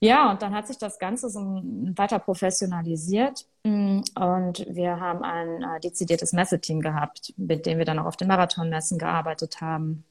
Ja, 0.00 0.32
und 0.32 0.42
dann 0.42 0.54
hat 0.54 0.66
sich 0.66 0.76
das 0.76 0.98
Ganze 0.98 1.30
so 1.30 1.40
weiter 1.40 2.18
professionalisiert 2.18 3.46
mm, 3.62 4.00
und 4.16 4.66
wir 4.68 4.98
haben 5.00 5.22
ein 5.22 5.62
äh, 5.62 5.80
dezidiertes 5.80 6.32
Messeteam 6.32 6.80
gehabt, 6.80 7.32
mit 7.38 7.64
dem 7.64 7.78
wir 7.78 7.84
dann 7.84 8.00
auch 8.00 8.06
auf 8.06 8.16
den 8.16 8.28
Marathonmessen 8.28 8.98
gearbeitet 8.98 9.60
haben 9.60 10.04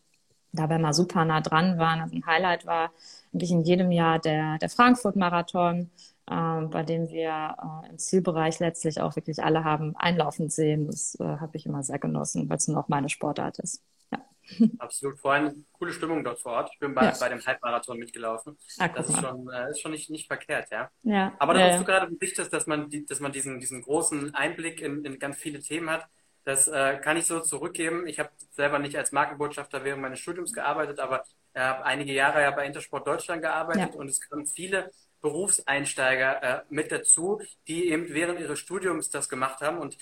da 0.54 0.70
wir 0.70 0.80
mal 0.80 0.94
super 0.94 1.26
nah 1.26 1.42
dran 1.42 1.78
waren. 1.78 2.02
Also 2.02 2.16
ein 2.16 2.26
Highlight 2.26 2.66
war 2.66 2.92
eigentlich 3.34 3.52
in 3.52 3.64
jedem 3.64 3.92
Jahr 3.92 4.20
der, 4.20 4.58
der 4.58 4.70
Frankfurt-Marathon, 4.70 5.90
äh, 6.28 6.62
bei 6.68 6.84
dem 6.84 7.10
wir 7.10 7.56
äh, 7.86 7.90
im 7.90 7.98
Zielbereich 7.98 8.60
letztlich 8.60 9.02
auch 9.02 9.16
wirklich 9.16 9.44
alle 9.44 9.64
haben 9.64 9.96
einlaufen 9.96 10.50
sehen. 10.50 10.88
Das 10.88 11.16
äh, 11.20 11.24
habe 11.24 11.58
ich 11.58 11.66
immer 11.66 11.84
sehr 11.84 12.00
genossen, 12.00 12.50
weil 12.50 12.58
es 12.58 12.68
nur 12.68 12.80
auch 12.80 12.90
meine 12.90 13.10
Sportart 13.10 13.60
ist. 13.60 13.82
Ja. 14.12 14.20
Absolut. 14.80 15.20
Vor 15.20 15.34
allem 15.34 15.66
coole 15.72 15.94
Stimmung 15.94 16.24
dort 16.24 16.40
vor 16.40 16.54
Ort. 16.54 16.70
Ich 16.74 16.80
bin 16.80 16.94
bei, 16.94 17.06
ja. 17.06 17.14
bei 17.18 17.30
dem 17.30 17.46
Halbmarathon 17.46 17.98
mitgelaufen. 17.98 18.58
Ah, 18.78 18.90
das 18.90 19.08
ist 19.10 19.20
schon, 19.20 19.50
äh, 19.50 19.70
ist 19.70 19.82
schon 19.82 19.92
nicht, 19.92 20.10
nicht 20.10 20.28
verkehrt, 20.28 20.70
ja. 20.72 20.90
ja. 21.04 21.34
Aber 21.40 21.54
da 21.54 21.68
ja, 21.68 21.78
du 21.78 21.86
gerade 21.86 22.12
berichtest, 22.12 22.52
dass 22.52 22.68
man, 22.68 22.90
die, 22.90 23.06
dass 23.06 23.22
man 23.22 23.32
diesen, 23.32 23.60
diesen 23.60 23.82
großen 23.82 24.36
Einblick 24.36 24.82
in, 24.82 25.06
in 25.06 25.18
ganz 25.18 25.38
viele 25.38 25.60
Themen 25.60 25.90
hat. 25.90 26.08
Das 26.44 26.68
äh, 26.68 26.98
kann 26.98 27.18
ich 27.18 27.28
so 27.28 27.40
zurückgeben. 27.40 28.08
Ich 28.08 28.20
habe 28.20 28.30
selber 28.52 28.80
nicht 28.80 28.98
als 28.98 29.12
Markenbotschafter 29.12 29.84
während 29.84 30.02
meines 30.02 30.20
Studiums 30.20 30.54
gearbeitet, 30.54 31.00
aber 31.00 31.24
ich 31.54 31.62
habe 31.62 31.86
einige 31.86 32.14
Jahre 32.14 32.42
ja 32.42 32.52
bei 32.52 32.66
Intersport 32.66 33.06
Deutschland 33.06 33.42
gearbeitet 33.42 33.94
ja. 33.94 34.00
und 34.00 34.08
es 34.08 34.22
kamen 34.22 34.48
viele 34.48 34.92
Berufseinsteiger 35.22 36.44
äh, 36.44 36.62
mit 36.70 36.92
dazu, 36.92 37.42
die 37.68 37.90
eben 37.90 38.14
während 38.14 38.40
ihres 38.40 38.60
Studiums 38.60 39.10
das 39.10 39.30
gemacht 39.30 39.62
haben. 39.62 39.78
Und 39.78 39.98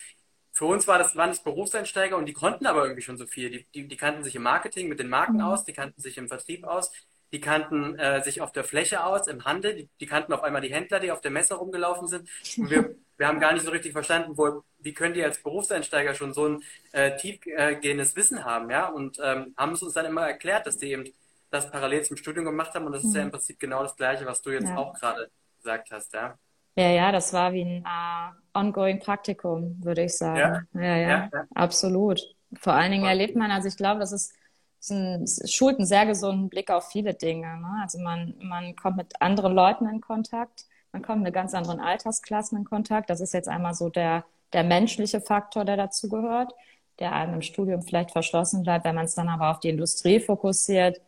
für 0.52 0.66
uns 0.66 0.88
war 0.88 0.98
das, 0.98 1.16
waren 1.16 1.30
das 1.30 1.44
Berufseinsteiger 1.44 2.18
und 2.18 2.26
die 2.26 2.34
konnten 2.34 2.66
aber 2.66 2.84
irgendwie 2.84 3.02
schon 3.02 3.18
so 3.18 3.26
viel. 3.26 3.50
Die, 3.50 3.68
die, 3.74 3.88
die 3.88 3.98
kannten 3.98 4.24
sich 4.24 4.36
im 4.36 4.44
Marketing 4.44 4.88
mit 4.88 5.00
den 5.00 5.10
Marken 5.10 5.36
mhm. 5.36 5.42
aus, 5.42 5.66
die 5.66 5.74
kannten 5.74 6.02
sich 6.02 6.18
im 6.18 6.28
Vertrieb 6.28 6.64
aus, 6.64 6.92
die 7.32 7.40
kannten 7.40 7.98
äh, 8.00 8.24
sich 8.24 8.42
auf 8.42 8.52
der 8.52 8.64
Fläche 8.64 9.04
aus, 9.04 9.28
im 9.28 9.46
Handel, 9.46 9.76
die, 9.76 9.90
die 10.00 10.06
kannten 10.06 10.34
auf 10.34 10.44
einmal 10.44 10.62
die 10.62 10.74
Händler, 10.74 11.00
die 11.00 11.12
auf 11.12 11.22
der 11.22 11.32
Messe 11.32 11.56
rumgelaufen 11.56 12.08
sind. 12.08 12.28
Und 12.58 12.70
wir, 12.70 12.96
wir 13.18 13.28
haben 13.28 13.40
gar 13.40 13.54
nicht 13.54 13.66
so 13.66 13.72
richtig 13.72 13.92
verstanden, 13.92 14.38
wo, 14.38 14.64
wie 14.80 14.94
können 14.94 15.14
die 15.14 15.24
als 15.24 15.42
Berufseinsteiger 15.42 16.16
schon 16.16 16.34
so 16.34 16.48
ein 16.48 16.64
äh, 16.92 17.16
tiefgehendes 17.18 18.16
Wissen 18.16 18.46
haben, 18.46 18.70
ja? 18.70 18.88
Und 18.88 19.20
ähm, 19.24 19.54
haben 19.58 19.74
es 19.74 19.84
uns 19.84 19.94
dann 19.94 20.06
immer 20.06 20.28
erklärt, 20.28 20.66
dass 20.66 20.78
die 20.78 20.92
eben 20.92 21.06
das 21.52 21.70
parallel 21.70 22.04
zum 22.04 22.18
Studium 22.18 22.46
gemacht 22.46 22.74
haben 22.74 22.86
und 22.86 22.94
das 22.94 23.04
ist 23.04 23.16
ja 23.16 23.22
im 23.22 23.28
mhm. 23.28 23.32
Prinzip 23.32 23.60
genau 23.60 23.84
das 23.84 23.96
Gleiche, 23.96 24.26
was 24.26 24.42
du 24.42 24.52
jetzt 24.52 24.70
ja. 24.70 24.78
auch 24.78 24.94
gerade 24.94 25.30
gesagt 25.58 25.92
hast, 25.92 26.14
ja? 26.14 26.38
Ja, 26.76 26.90
ja, 26.92 27.12
das 27.12 27.34
war 27.34 27.52
wie 27.52 27.64
ein 27.64 27.84
uh, 27.86 28.58
ongoing 28.58 29.00
Praktikum, 29.00 29.84
würde 29.84 30.04
ich 30.04 30.16
sagen. 30.16 30.68
Ja, 30.74 30.82
ja, 30.82 30.98
ja, 30.98 31.30
ja, 31.34 31.46
absolut. 31.54 32.22
Vor 32.54 32.74
allen 32.74 32.92
Dingen 32.92 33.06
erlebt 33.06 33.36
man, 33.36 33.52
also 33.52 33.68
ich 33.68 33.76
glaube, 33.76 34.00
das 34.00 34.12
ist 34.12 34.34
es 34.80 35.52
schult 35.52 35.78
einen 35.78 35.86
sehr 35.86 36.06
gesunden 36.06 36.50
Blick 36.50 36.72
auf 36.72 36.90
viele 36.90 37.14
Dinge. 37.14 37.58
Ne? 37.58 37.80
Also 37.82 38.00
man, 38.00 38.36
man 38.42 38.76
kommt 38.76 38.98
mit 38.98 39.22
anderen 39.22 39.54
Leuten 39.54 39.88
in 39.88 40.02
Kontakt, 40.02 40.66
man 40.92 41.02
kommt 41.02 41.24
mit 41.24 41.34
ganz 41.34 41.54
anderen 41.54 41.80
Altersklassen 41.80 42.58
in 42.60 42.66
Kontakt. 42.66 43.10
Das 43.10 43.22
ist 43.22 43.34
jetzt 43.34 43.50
einmal 43.50 43.74
so 43.74 43.90
der 43.90 44.26
der 44.54 44.64
menschliche 44.64 45.22
Faktor, 45.22 45.64
der 45.66 45.78
dazugehört, 45.78 46.54
der 47.00 47.14
einem 47.14 47.36
im 47.36 47.42
Studium 47.44 47.84
vielleicht 47.84 48.12
verschlossen 48.12 48.64
bleibt. 48.64 48.84
Wenn 48.86 48.96
man 48.96 49.06
es 49.06 49.16
dann 49.16 49.30
aber 49.30 49.52
auf 49.52 49.60
die 49.60 49.70
Industrie 49.70 50.20
fokussiert, 50.20 51.02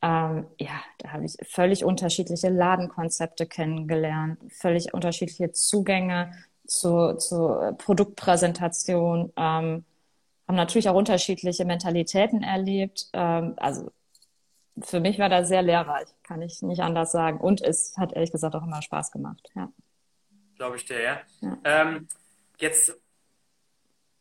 Ähm, 0.00 0.46
ja, 0.58 0.80
da 0.98 1.12
habe 1.12 1.24
ich 1.24 1.36
völlig 1.42 1.84
unterschiedliche 1.84 2.50
Ladenkonzepte 2.50 3.46
kennengelernt, 3.46 4.38
völlig 4.52 4.94
unterschiedliche 4.94 5.50
Zugänge 5.52 6.32
zu, 6.66 7.14
zu 7.16 7.74
Produktpräsentation, 7.78 9.32
ähm, 9.36 9.84
haben 10.48 10.56
natürlich 10.56 10.88
auch 10.88 10.94
unterschiedliche 10.94 11.64
Mentalitäten 11.64 12.42
erlebt. 12.42 13.08
Ähm, 13.12 13.54
also 13.58 13.92
für 14.80 15.00
mich 15.00 15.18
war 15.18 15.28
das 15.28 15.48
sehr 15.48 15.62
lehrreich, 15.62 16.08
kann 16.22 16.40
ich 16.40 16.62
nicht 16.62 16.80
anders 16.80 17.12
sagen. 17.12 17.38
Und 17.38 17.60
es 17.60 17.96
hat 17.98 18.14
ehrlich 18.14 18.32
gesagt 18.32 18.54
auch 18.54 18.62
immer 18.62 18.80
Spaß 18.80 19.12
gemacht. 19.12 19.46
Ja. 19.54 19.70
Glaube 20.56 20.76
ich 20.76 20.86
dir, 20.86 21.00
ja. 21.00 21.20
ja. 21.40 21.58
Ähm, 21.64 22.08
jetzt 22.58 22.98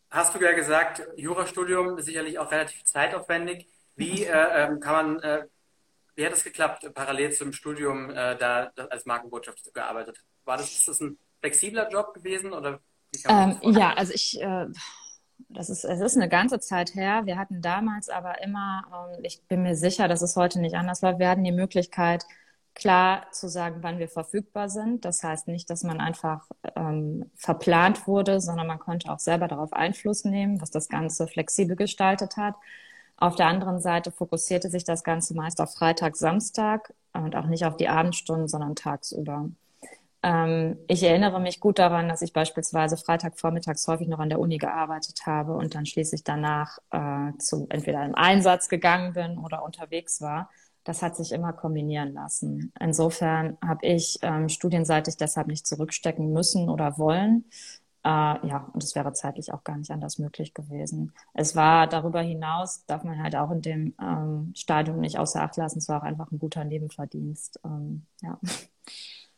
hast 0.09 0.35
du 0.35 0.43
ja 0.43 0.51
gesagt, 0.51 1.01
Jurastudium 1.15 1.97
ist 1.97 2.05
sicherlich 2.05 2.37
auch 2.39 2.51
relativ 2.51 2.83
zeitaufwendig. 2.83 3.67
Wie 3.95 4.25
äh, 4.25 4.65
ähm, 4.65 4.79
kann 4.79 4.93
man, 4.93 5.19
äh, 5.21 5.47
wie 6.15 6.25
hat 6.25 6.33
es 6.33 6.43
geklappt, 6.43 6.93
parallel 6.93 7.31
zum 7.31 7.53
Studium 7.53 8.09
äh, 8.09 8.35
da 8.37 8.71
als 8.89 9.05
Markenbotschaft 9.05 9.73
gearbeitet? 9.73 10.23
War 10.45 10.57
das, 10.57 10.71
ist 10.71 10.87
das 10.87 10.99
ein 10.99 11.17
flexibler 11.39 11.89
Job 11.89 12.13
gewesen 12.13 12.53
oder 12.53 12.79
ähm, 13.29 13.57
ja, 13.61 13.93
also 13.93 14.13
ich, 14.13 14.39
äh, 14.41 14.67
das 15.49 15.69
ist, 15.69 15.83
es 15.85 16.01
ist 16.01 16.15
eine 16.17 16.29
ganze 16.29 16.59
Zeit 16.59 16.95
her. 16.95 17.25
Wir 17.25 17.37
hatten 17.37 17.61
damals 17.61 18.09
aber 18.09 18.41
immer, 18.43 19.09
ähm, 19.15 19.23
ich 19.23 19.41
bin 19.47 19.63
mir 19.63 19.75
sicher, 19.75 20.07
dass 20.07 20.21
es 20.21 20.35
heute 20.35 20.59
nicht 20.59 20.75
anders 20.75 21.01
war, 21.03 21.19
wir 21.19 21.29
hatten 21.29 21.43
die 21.43 21.51
Möglichkeit, 21.51 22.25
klar 22.75 23.25
zu 23.31 23.49
sagen, 23.49 23.77
wann 23.81 23.97
wir 23.97 24.07
verfügbar 24.07 24.69
sind. 24.69 25.03
Das 25.03 25.23
heißt 25.23 25.47
nicht, 25.47 25.69
dass 25.69 25.83
man 25.83 25.99
einfach 25.99 26.47
ähm, 26.75 27.31
verplant 27.35 28.07
wurde, 28.07 28.39
sondern 28.39 28.67
man 28.67 28.79
konnte 28.79 29.11
auch 29.11 29.19
selber 29.19 29.47
darauf 29.47 29.73
Einfluss 29.73 30.25
nehmen, 30.25 30.61
was 30.61 30.69
das 30.69 30.87
Ganze 30.87 31.27
flexibel 31.27 31.75
gestaltet 31.75 32.37
hat. 32.37 32.55
Auf 33.17 33.35
der 33.35 33.47
anderen 33.47 33.79
Seite 33.81 34.11
fokussierte 34.11 34.69
sich 34.69 34.83
das 34.83 35.03
Ganze 35.03 35.33
meist 35.33 35.59
auf 35.59 35.73
Freitag, 35.73 36.15
Samstag 36.15 36.93
und 37.13 37.35
auch 37.35 37.47
nicht 37.47 37.65
auf 37.65 37.77
die 37.77 37.89
Abendstunden, 37.89 38.47
sondern 38.47 38.75
tagsüber. 38.75 39.49
Ähm, 40.27 40.77
ich 40.87 41.03
erinnere 41.03 41.39
mich 41.39 41.61
gut 41.61 41.79
daran, 41.79 42.09
dass 42.09 42.21
ich 42.21 42.33
beispielsweise 42.33 42.97
Freitagvormittags 42.97 43.87
häufig 43.87 44.09
noch 44.09 44.19
an 44.19 44.27
der 44.27 44.39
Uni 44.39 44.57
gearbeitet 44.57 45.25
habe 45.25 45.53
und 45.53 45.73
dann 45.73 45.85
schließlich 45.85 46.25
danach 46.25 46.79
äh, 46.91 47.31
zu 47.39 47.65
entweder 47.69 47.99
einem 47.99 48.15
Einsatz 48.15 48.67
gegangen 48.67 49.13
bin 49.13 49.37
oder 49.37 49.63
unterwegs 49.63 50.19
war. 50.19 50.49
Das 50.83 51.01
hat 51.01 51.15
sich 51.15 51.31
immer 51.31 51.53
kombinieren 51.53 52.13
lassen. 52.13 52.73
Insofern 52.77 53.57
habe 53.65 53.85
ich 53.87 54.19
ähm, 54.21 54.49
studienseitig 54.49 55.15
deshalb 55.15 55.47
nicht 55.47 55.65
zurückstecken 55.65 56.33
müssen 56.33 56.69
oder 56.69 56.97
wollen, 56.97 57.45
äh, 58.03 58.09
ja, 58.09 58.69
und 58.73 58.83
es 58.83 58.95
wäre 58.95 59.13
zeitlich 59.13 59.53
auch 59.53 59.63
gar 59.63 59.77
nicht 59.77 59.91
anders 59.91 60.17
möglich 60.17 60.53
gewesen. 60.53 61.13
Es 61.33 61.55
war 61.55 61.87
darüber 61.87 62.21
hinaus, 62.21 62.85
darf 62.85 63.03
man 63.05 63.21
halt 63.23 63.35
auch 63.37 63.51
in 63.51 63.61
dem 63.61 63.95
ähm, 64.01 64.53
Stadium 64.55 64.99
nicht 64.99 65.19
außer 65.19 65.41
Acht 65.41 65.57
lassen, 65.57 65.79
es 65.79 65.89
war 65.89 66.01
auch 66.01 66.05
einfach 66.05 66.31
ein 66.31 66.39
guter 66.39 66.65
Nebenverdienst. 66.65 67.61
Ähm, 67.65 68.05
ja. 68.21 68.39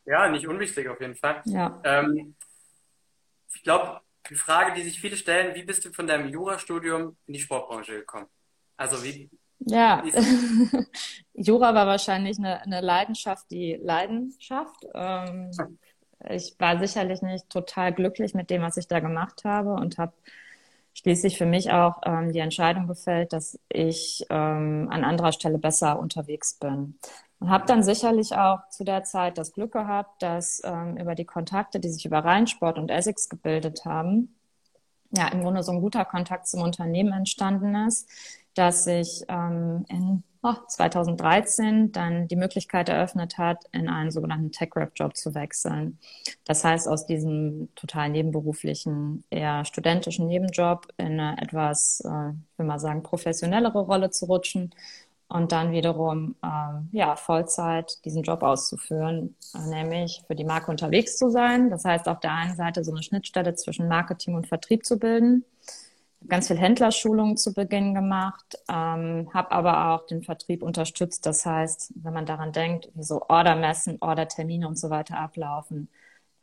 Ja, 0.09 0.27
nicht 0.27 0.47
unwichtig 0.47 0.89
auf 0.89 0.99
jeden 0.99 1.15
Fall. 1.15 1.41
Ja. 1.45 1.79
Ähm, 1.83 2.35
ich 3.53 3.63
glaube, 3.63 4.01
die 4.29 4.35
Frage, 4.35 4.73
die 4.73 4.81
sich 4.81 4.99
viele 4.99 5.15
stellen, 5.17 5.55
wie 5.55 5.63
bist 5.63 5.85
du 5.85 5.91
von 5.91 6.07
deinem 6.07 6.29
Jurastudium 6.29 7.15
in 7.27 7.33
die 7.33 7.39
Sportbranche 7.39 7.93
gekommen? 7.93 8.27
Also 8.75 9.03
wie, 9.03 9.29
ja, 9.59 10.03
Jura 11.33 11.75
war 11.75 11.85
wahrscheinlich 11.85 12.37
eine, 12.39 12.61
eine, 12.61 12.81
Leidenschaft, 12.81 13.51
die 13.51 13.75
Leidenschaft. 13.75 14.85
Ähm, 14.93 15.51
ich 16.29 16.55
war 16.59 16.79
sicherlich 16.79 17.21
nicht 17.21 17.49
total 17.49 17.93
glücklich 17.93 18.33
mit 18.33 18.49
dem, 18.49 18.61
was 18.61 18.77
ich 18.77 18.87
da 18.87 18.99
gemacht 18.99 19.43
habe 19.43 19.73
und 19.73 19.97
habe 19.97 20.13
schließlich 20.93 21.37
für 21.37 21.45
mich 21.45 21.71
auch 21.71 22.01
ähm, 22.05 22.31
die 22.31 22.39
Entscheidung 22.39 22.87
gefällt, 22.87 23.33
dass 23.33 23.59
ich 23.69 24.25
ähm, 24.29 24.87
an 24.89 25.03
anderer 25.03 25.33
Stelle 25.33 25.57
besser 25.57 25.99
unterwegs 25.99 26.53
bin. 26.53 26.97
Und 27.39 27.49
habe 27.49 27.65
dann 27.65 27.83
sicherlich 27.83 28.35
auch 28.35 28.67
zu 28.69 28.83
der 28.83 29.03
Zeit 29.03 29.37
das 29.37 29.53
Glück 29.53 29.71
gehabt, 29.71 30.21
dass 30.21 30.61
ähm, 30.65 30.97
über 30.97 31.15
die 31.15 31.25
Kontakte, 31.25 31.79
die 31.79 31.89
sich 31.89 32.05
über 32.05 32.19
Rheinsport 32.19 32.77
und 32.77 32.91
Essex 32.91 33.29
gebildet 33.29 33.85
haben, 33.85 34.35
ja, 35.11 35.27
im 35.29 35.41
Grunde 35.41 35.63
so 35.63 35.71
ein 35.71 35.81
guter 35.81 36.05
Kontakt 36.05 36.47
zum 36.47 36.61
Unternehmen 36.61 37.13
entstanden 37.13 37.75
ist, 37.87 38.07
dass 38.53 38.85
ich 38.87 39.23
ähm, 39.29 39.85
in 39.89 40.23
oh, 40.43 40.53
2013 40.67 41.91
dann 41.91 42.27
die 42.27 42.35
Möglichkeit 42.35 42.89
eröffnet 42.89 43.37
hat, 43.37 43.63
in 43.71 43.89
einen 43.89 44.11
sogenannten 44.11 44.51
Tech-Rap-Job 44.51 45.15
zu 45.15 45.33
wechseln. 45.33 45.97
Das 46.45 46.63
heißt, 46.63 46.87
aus 46.87 47.05
diesem 47.05 47.69
total 47.75 48.09
nebenberuflichen, 48.09 49.23
eher 49.29 49.65
studentischen 49.65 50.27
Nebenjob 50.27 50.87
in 50.97 51.19
eine 51.19 51.41
etwas, 51.41 52.01
äh, 52.05 52.31
ich 52.31 52.59
will 52.59 52.65
mal 52.65 52.79
sagen, 52.79 53.01
professionellere 53.01 53.79
Rolle 53.79 54.09
zu 54.11 54.25
rutschen 54.25 54.71
und 55.29 55.51
dann 55.51 55.71
wiederum 55.71 56.35
ähm, 56.43 56.89
ja, 56.91 57.15
Vollzeit 57.15 58.03
diesen 58.05 58.23
Job 58.23 58.43
auszuführen, 58.43 59.35
äh, 59.55 59.69
nämlich 59.69 60.23
für 60.27 60.35
die 60.35 60.43
Marke 60.43 60.71
unterwegs 60.71 61.17
zu 61.17 61.29
sein. 61.29 61.69
Das 61.69 61.85
heißt, 61.85 62.07
auf 62.09 62.19
der 62.19 62.33
einen 62.33 62.55
Seite 62.55 62.83
so 62.83 62.91
eine 62.91 63.03
Schnittstelle 63.03 63.55
zwischen 63.55 63.87
Marketing 63.87 64.35
und 64.35 64.47
Vertrieb 64.47 64.85
zu 64.85 64.99
bilden 64.99 65.45
ganz 66.27 66.47
viel 66.47 66.57
Händlerschulungen 66.57 67.37
zu 67.37 67.53
Beginn 67.53 67.93
gemacht, 67.93 68.57
ähm, 68.67 69.29
habe 69.33 69.51
aber 69.51 69.93
auch 69.93 70.05
den 70.07 70.23
Vertrieb 70.23 70.63
unterstützt. 70.63 71.25
Das 71.25 71.45
heißt, 71.45 71.93
wenn 71.95 72.13
man 72.13 72.25
daran 72.25 72.51
denkt, 72.51 72.89
wie 72.93 73.03
so 73.03 73.21
Ordermessen, 73.29 73.97
Ordertermine 74.01 74.67
und 74.67 74.77
so 74.77 74.89
weiter 74.89 75.17
ablaufen, 75.17 75.89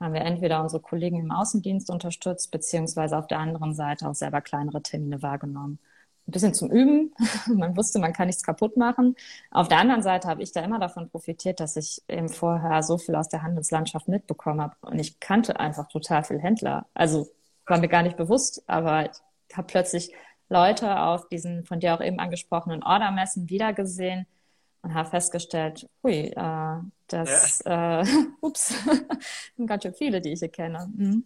haben 0.01 0.15
wir 0.15 0.23
entweder 0.23 0.63
unsere 0.63 0.83
Kollegen 0.83 1.19
im 1.21 1.31
Außendienst 1.31 1.91
unterstützt, 1.91 2.51
beziehungsweise 2.51 3.17
auf 3.19 3.27
der 3.27 3.39
anderen 3.39 3.75
Seite 3.75 4.09
auch 4.09 4.15
selber 4.15 4.41
kleinere 4.41 4.83
Termine 4.83 5.23
wahrgenommen. 5.23 5.79
Ein 6.27 6.33
bisschen 6.33 6.55
zum 6.55 6.71
Üben. 6.71 7.15
man 7.55 7.77
wusste, 7.77 7.99
man 7.99 8.13
kann 8.13 8.27
nichts 8.27 8.43
kaputt 8.43 8.77
machen. 8.77 9.17
Auf 9.51 9.69
der 9.69 9.79
anderen 9.79 10.03
Seite 10.03 10.29
habe 10.29 10.43
ich 10.43 10.53
da 10.53 10.63
immer 10.63 10.79
davon 10.79 11.09
profitiert, 11.09 11.61
dass 11.61 11.77
ich 11.77 12.03
eben 12.09 12.29
vorher 12.29 12.83
so 12.83 12.99
viel 12.99 13.15
aus 13.15 13.29
der 13.29 13.43
Handelslandschaft 13.43 14.09
mitbekommen 14.09 14.61
habe. 14.61 14.75
Und 14.81 14.99
ich 14.99 15.21
kannte 15.21 15.61
einfach 15.61 15.89
total 15.89 16.25
viel 16.25 16.41
Händler. 16.41 16.87
Also 16.95 17.29
war 17.67 17.79
mir 17.79 17.89
gar 17.89 18.03
nicht 18.03 18.17
bewusst, 18.17 18.63
aber 18.67 19.11
habe 19.55 19.67
plötzlich 19.67 20.13
Leute 20.49 21.01
auf 21.01 21.29
diesen 21.29 21.65
von 21.65 21.81
dir 21.81 21.95
auch 21.95 22.01
eben 22.01 22.19
angesprochenen 22.19 22.83
Ordermessen 22.83 23.51
wiedergesehen 23.51 24.27
und 24.83 24.95
habe 24.95 25.11
festgestellt, 25.11 25.89
hui, 26.03 26.33
äh, 26.35 26.79
das, 27.09 27.63
ja. 27.65 28.01
äh, 28.01 28.05
ups, 28.41 28.75
sind 29.57 29.67
ganz 29.67 29.83
schön 29.83 29.95
viele, 29.95 30.21
die 30.21 30.33
ich 30.33 30.41
hier 30.41 30.49
kenne. 30.49 30.89
Mhm. 30.95 31.25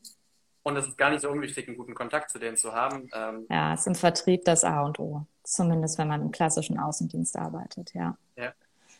Und 0.63 0.77
es 0.77 0.87
ist 0.87 0.99
gar 0.99 1.11
nicht 1.11 1.23
so 1.23 1.31
unwichtig, 1.31 1.69
einen 1.69 1.77
guten 1.77 1.95
Kontakt 1.95 2.31
zu 2.31 2.39
denen 2.39 2.57
zu 2.57 2.73
haben. 2.73 3.09
Ähm, 3.15 3.47
ja, 3.49 3.75
es 3.75 3.81
ist 3.81 3.87
im 3.87 3.95
Vertrieb 3.95 4.45
das 4.45 4.65
A 4.65 4.83
und 4.83 4.99
O. 4.99 5.27
Zumindest 5.43 5.99
wenn 5.99 6.09
man 6.09 6.21
im 6.21 6.31
klassischen 6.31 6.79
Außendienst 6.79 7.37
arbeitet, 7.37 7.95
ja. 7.95 8.17
Ja, 8.37 8.53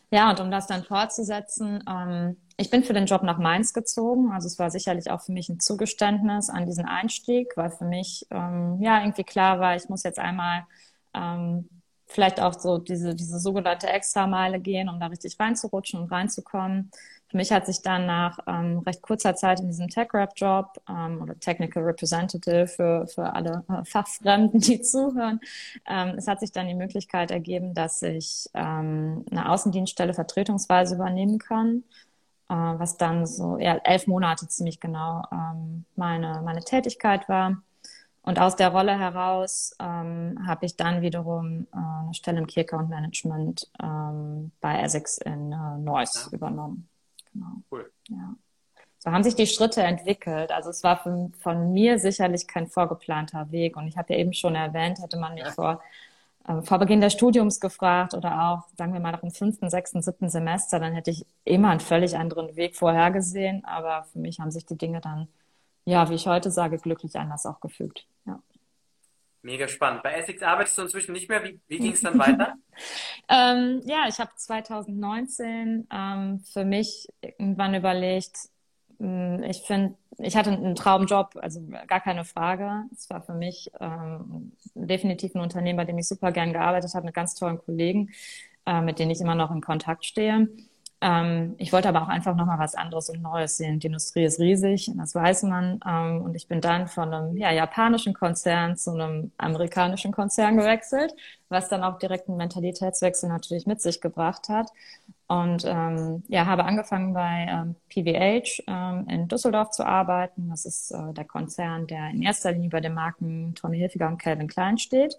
ja 0.09 0.29
und 0.31 0.39
um 0.39 0.49
das 0.49 0.67
dann 0.67 0.83
fortzusetzen, 0.83 1.83
ähm, 1.87 2.37
ich 2.57 2.69
bin 2.69 2.83
für 2.83 2.93
den 2.93 3.05
Job 3.05 3.23
nach 3.23 3.37
Mainz 3.37 3.73
gezogen. 3.73 4.31
Also 4.31 4.47
es 4.47 4.57
war 4.59 4.71
sicherlich 4.71 5.11
auch 5.11 5.21
für 5.21 5.31
mich 5.31 5.49
ein 5.49 5.59
Zugeständnis 5.59 6.49
an 6.49 6.65
diesen 6.65 6.85
Einstieg, 6.85 7.53
weil 7.55 7.69
für 7.69 7.85
mich 7.85 8.25
ähm, 8.31 8.79
ja 8.81 9.01
irgendwie 9.01 9.23
klar 9.23 9.59
war, 9.59 9.75
ich 9.75 9.87
muss 9.87 10.03
jetzt 10.03 10.19
einmal 10.19 10.65
ähm, 11.13 11.69
vielleicht 12.07 12.39
auch 12.41 12.53
so 12.53 12.77
diese, 12.77 13.15
diese 13.15 13.39
sogenannte 13.39 13.87
Extrameile 13.87 14.59
gehen, 14.59 14.89
um 14.89 14.99
da 14.99 15.07
richtig 15.07 15.39
reinzurutschen 15.39 16.01
und 16.01 16.11
reinzukommen. 16.11 16.91
Für 17.31 17.37
mich 17.37 17.51
hat 17.53 17.65
sich 17.65 17.81
dann 17.81 18.05
nach 18.05 18.39
ähm, 18.45 18.79
recht 18.79 19.01
kurzer 19.01 19.35
Zeit 19.35 19.61
in 19.61 19.67
diesem 19.67 19.87
Tech-Rap-Job 19.87 20.81
ähm, 20.89 21.21
oder 21.21 21.39
Technical 21.39 21.81
Representative 21.83 22.67
für, 22.67 23.07
für 23.07 23.33
alle 23.33 23.63
äh, 23.69 23.85
Fachfremden, 23.85 24.59
die 24.59 24.81
zuhören, 24.81 25.39
ähm, 25.89 26.15
es 26.17 26.27
hat 26.27 26.41
sich 26.41 26.51
dann 26.51 26.67
die 26.67 26.75
Möglichkeit 26.75 27.31
ergeben, 27.31 27.73
dass 27.73 28.01
ich 28.01 28.49
ähm, 28.53 29.23
eine 29.31 29.49
Außendienststelle 29.49 30.13
vertretungsweise 30.13 30.95
übernehmen 30.95 31.39
kann 31.39 31.83
äh, 32.49 32.53
was 32.53 32.97
dann 32.97 33.25
so 33.25 33.57
ja, 33.57 33.77
elf 33.77 34.07
Monate 34.07 34.47
ziemlich 34.49 34.81
genau 34.81 35.23
ähm, 35.31 35.85
meine, 35.95 36.41
meine 36.43 36.61
Tätigkeit 36.65 37.29
war. 37.29 37.61
Und 38.23 38.39
aus 38.39 38.55
der 38.55 38.69
Rolle 38.69 38.99
heraus 38.99 39.75
ähm, 39.79 40.37
habe 40.45 40.65
ich 40.65 40.75
dann 40.75 41.01
wiederum 41.01 41.67
äh, 41.73 41.77
eine 41.77 42.13
Stelle 42.13 42.39
im 42.39 42.47
Key 42.47 42.59
Account 42.59 42.89
Management 42.89 43.71
ähm, 43.81 44.51
bei 44.59 44.81
Essex 44.81 45.17
in 45.17 45.53
äh, 45.53 45.77
Neuss 45.77 46.29
übernommen. 46.31 46.90
Genau. 47.33 47.47
Cool. 47.71 47.91
Ja. 48.09 48.35
So 48.99 49.11
haben 49.11 49.23
sich 49.23 49.35
die 49.35 49.47
Schritte 49.47 49.81
entwickelt. 49.81 50.51
Also 50.51 50.69
es 50.69 50.83
war 50.83 50.97
von, 50.97 51.33
von 51.39 51.73
mir 51.73 51.97
sicherlich 51.97 52.47
kein 52.47 52.67
vorgeplanter 52.67 53.51
Weg. 53.51 53.77
Und 53.77 53.87
ich 53.87 53.97
habe 53.97 54.13
ja 54.13 54.19
eben 54.19 54.33
schon 54.33 54.55
erwähnt, 54.55 54.99
hätte 54.99 55.17
man 55.17 55.33
mich 55.33 55.47
vor 55.47 55.81
äh, 56.47 56.61
vor 56.61 56.79
Beginn 56.79 57.01
des 57.01 57.13
Studiums 57.13 57.59
gefragt 57.59 58.13
oder 58.13 58.41
auch, 58.43 58.67
sagen 58.77 58.93
wir 58.93 58.99
mal, 58.99 59.11
nach 59.11 59.21
dem 59.21 59.31
fünften, 59.31 59.69
sechsten, 59.69 60.01
siebten 60.01 60.29
Semester, 60.29 60.79
dann 60.79 60.93
hätte 60.93 61.11
ich 61.11 61.25
immer 61.45 61.69
einen 61.69 61.79
völlig 61.79 62.17
anderen 62.17 62.55
Weg 62.55 62.75
vorhergesehen. 62.75 63.63
Aber 63.65 64.05
für 64.05 64.19
mich 64.19 64.39
haben 64.39 64.51
sich 64.51 64.65
die 64.65 64.77
Dinge 64.77 65.01
dann, 65.01 65.27
ja, 65.85 66.09
wie 66.09 66.15
ich 66.15 66.27
heute 66.27 66.51
sage, 66.51 66.77
glücklich 66.77 67.17
anders 67.17 67.45
auch 67.45 67.59
gefügt. 67.59 68.07
Ja. 68.25 68.39
Mega 69.43 69.67
spannend. 69.67 70.03
Bei 70.03 70.13
Essex 70.13 70.43
arbeitest 70.43 70.77
du 70.77 70.83
inzwischen 70.83 71.13
nicht 71.13 71.29
mehr. 71.29 71.43
Wie, 71.43 71.59
wie 71.67 71.79
ging 71.79 71.93
es 71.93 72.01
dann 72.01 72.19
weiter? 72.19 72.55
ähm, 73.29 73.81
ja, 73.85 74.05
ich 74.07 74.19
habe 74.19 74.31
2019 74.35 75.87
ähm, 75.91 76.39
für 76.41 76.63
mich 76.65 77.07
irgendwann 77.21 77.73
überlegt, 77.75 78.37
hm, 78.99 79.43
ich 79.43 79.63
finde, 79.63 79.97
ich 80.19 80.35
hatte 80.37 80.51
einen 80.51 80.75
Traumjob, 80.75 81.37
also 81.41 81.61
gar 81.87 82.01
keine 82.01 82.25
Frage. 82.25 82.83
Es 82.93 83.09
war 83.09 83.21
für 83.23 83.33
mich 83.33 83.71
ähm, 83.79 84.53
definitiv 84.75 85.33
ein 85.35 85.41
Unternehmen, 85.41 85.77
bei 85.77 85.85
dem 85.85 85.97
ich 85.97 86.07
super 86.07 86.31
gern 86.31 86.53
gearbeitet 86.53 86.93
habe, 86.93 87.05
mit 87.07 87.15
ganz 87.15 87.35
tollen 87.35 87.57
Kollegen. 87.59 88.11
äh, 88.65 88.81
mit 88.81 88.99
denen 88.99 89.11
ich 89.11 89.21
immer 89.21 89.35
noch 89.35 89.51
in 89.51 89.61
Kontakt 89.61 90.05
stehe. 90.05 90.49
Ähm, 91.01 91.55
ich 91.57 91.73
wollte 91.73 91.89
aber 91.89 92.03
auch 92.03 92.07
einfach 92.07 92.35
nochmal 92.35 92.59
was 92.59 92.75
anderes 92.75 93.09
und 93.09 93.21
Neues 93.23 93.57
sehen. 93.57 93.79
Die 93.79 93.87
Industrie 93.87 94.23
ist 94.23 94.39
riesig, 94.39 94.91
das 94.95 95.15
weiß 95.15 95.43
man. 95.43 95.79
Ähm, 95.87 96.21
und 96.21 96.35
ich 96.35 96.47
bin 96.47 96.61
dann 96.61 96.87
von 96.87 97.11
einem 97.13 97.37
ja, 97.37 97.51
japanischen 97.51 98.13
Konzern 98.13 98.77
zu 98.77 98.91
einem 98.91 99.31
amerikanischen 99.37 100.11
Konzern 100.11 100.57
gewechselt, 100.57 101.13
was 101.49 101.69
dann 101.69 101.83
auch 101.83 101.97
direkt 101.97 102.27
einen 102.29 102.37
Mentalitätswechsel 102.37 103.29
natürlich 103.29 103.65
mit 103.65 103.81
sich 103.81 103.99
gebracht 103.99 104.47
hat. 104.49 104.69
Und 105.27 105.63
ähm, 105.65 106.23
ja, 106.27 106.45
habe 106.45 106.65
angefangen 106.65 107.13
bei 107.13 107.47
ähm, 107.49 107.75
PVH 107.89 108.63
ähm, 108.67 109.07
in 109.09 109.27
Düsseldorf 109.27 109.71
zu 109.71 109.85
arbeiten. 109.85 110.49
Das 110.49 110.65
ist 110.65 110.91
äh, 110.91 111.13
der 111.13 111.25
Konzern, 111.25 111.87
der 111.87 112.09
in 112.09 112.21
erster 112.21 112.51
Linie 112.51 112.69
bei 112.69 112.81
den 112.81 112.93
Marken 112.93 113.55
Tommy 113.55 113.77
Hilfiger 113.79 114.07
und 114.07 114.17
Calvin 114.19 114.47
Klein 114.47 114.77
steht. 114.77 115.17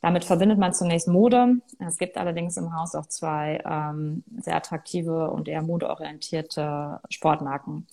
Damit 0.00 0.24
verbindet 0.24 0.58
man 0.58 0.72
zunächst 0.72 1.08
Mode. 1.08 1.56
Es 1.78 1.98
gibt 1.98 2.18
allerdings 2.18 2.56
im 2.56 2.74
Haus 2.76 2.94
auch 2.94 3.06
zwei 3.06 3.62
ähm, 3.64 4.22
sehr 4.38 4.56
attraktive 4.56 5.30
und 5.30 5.48
eher 5.48 5.62
modeorientierte 5.62 7.00
Sportmarken. 7.10 7.86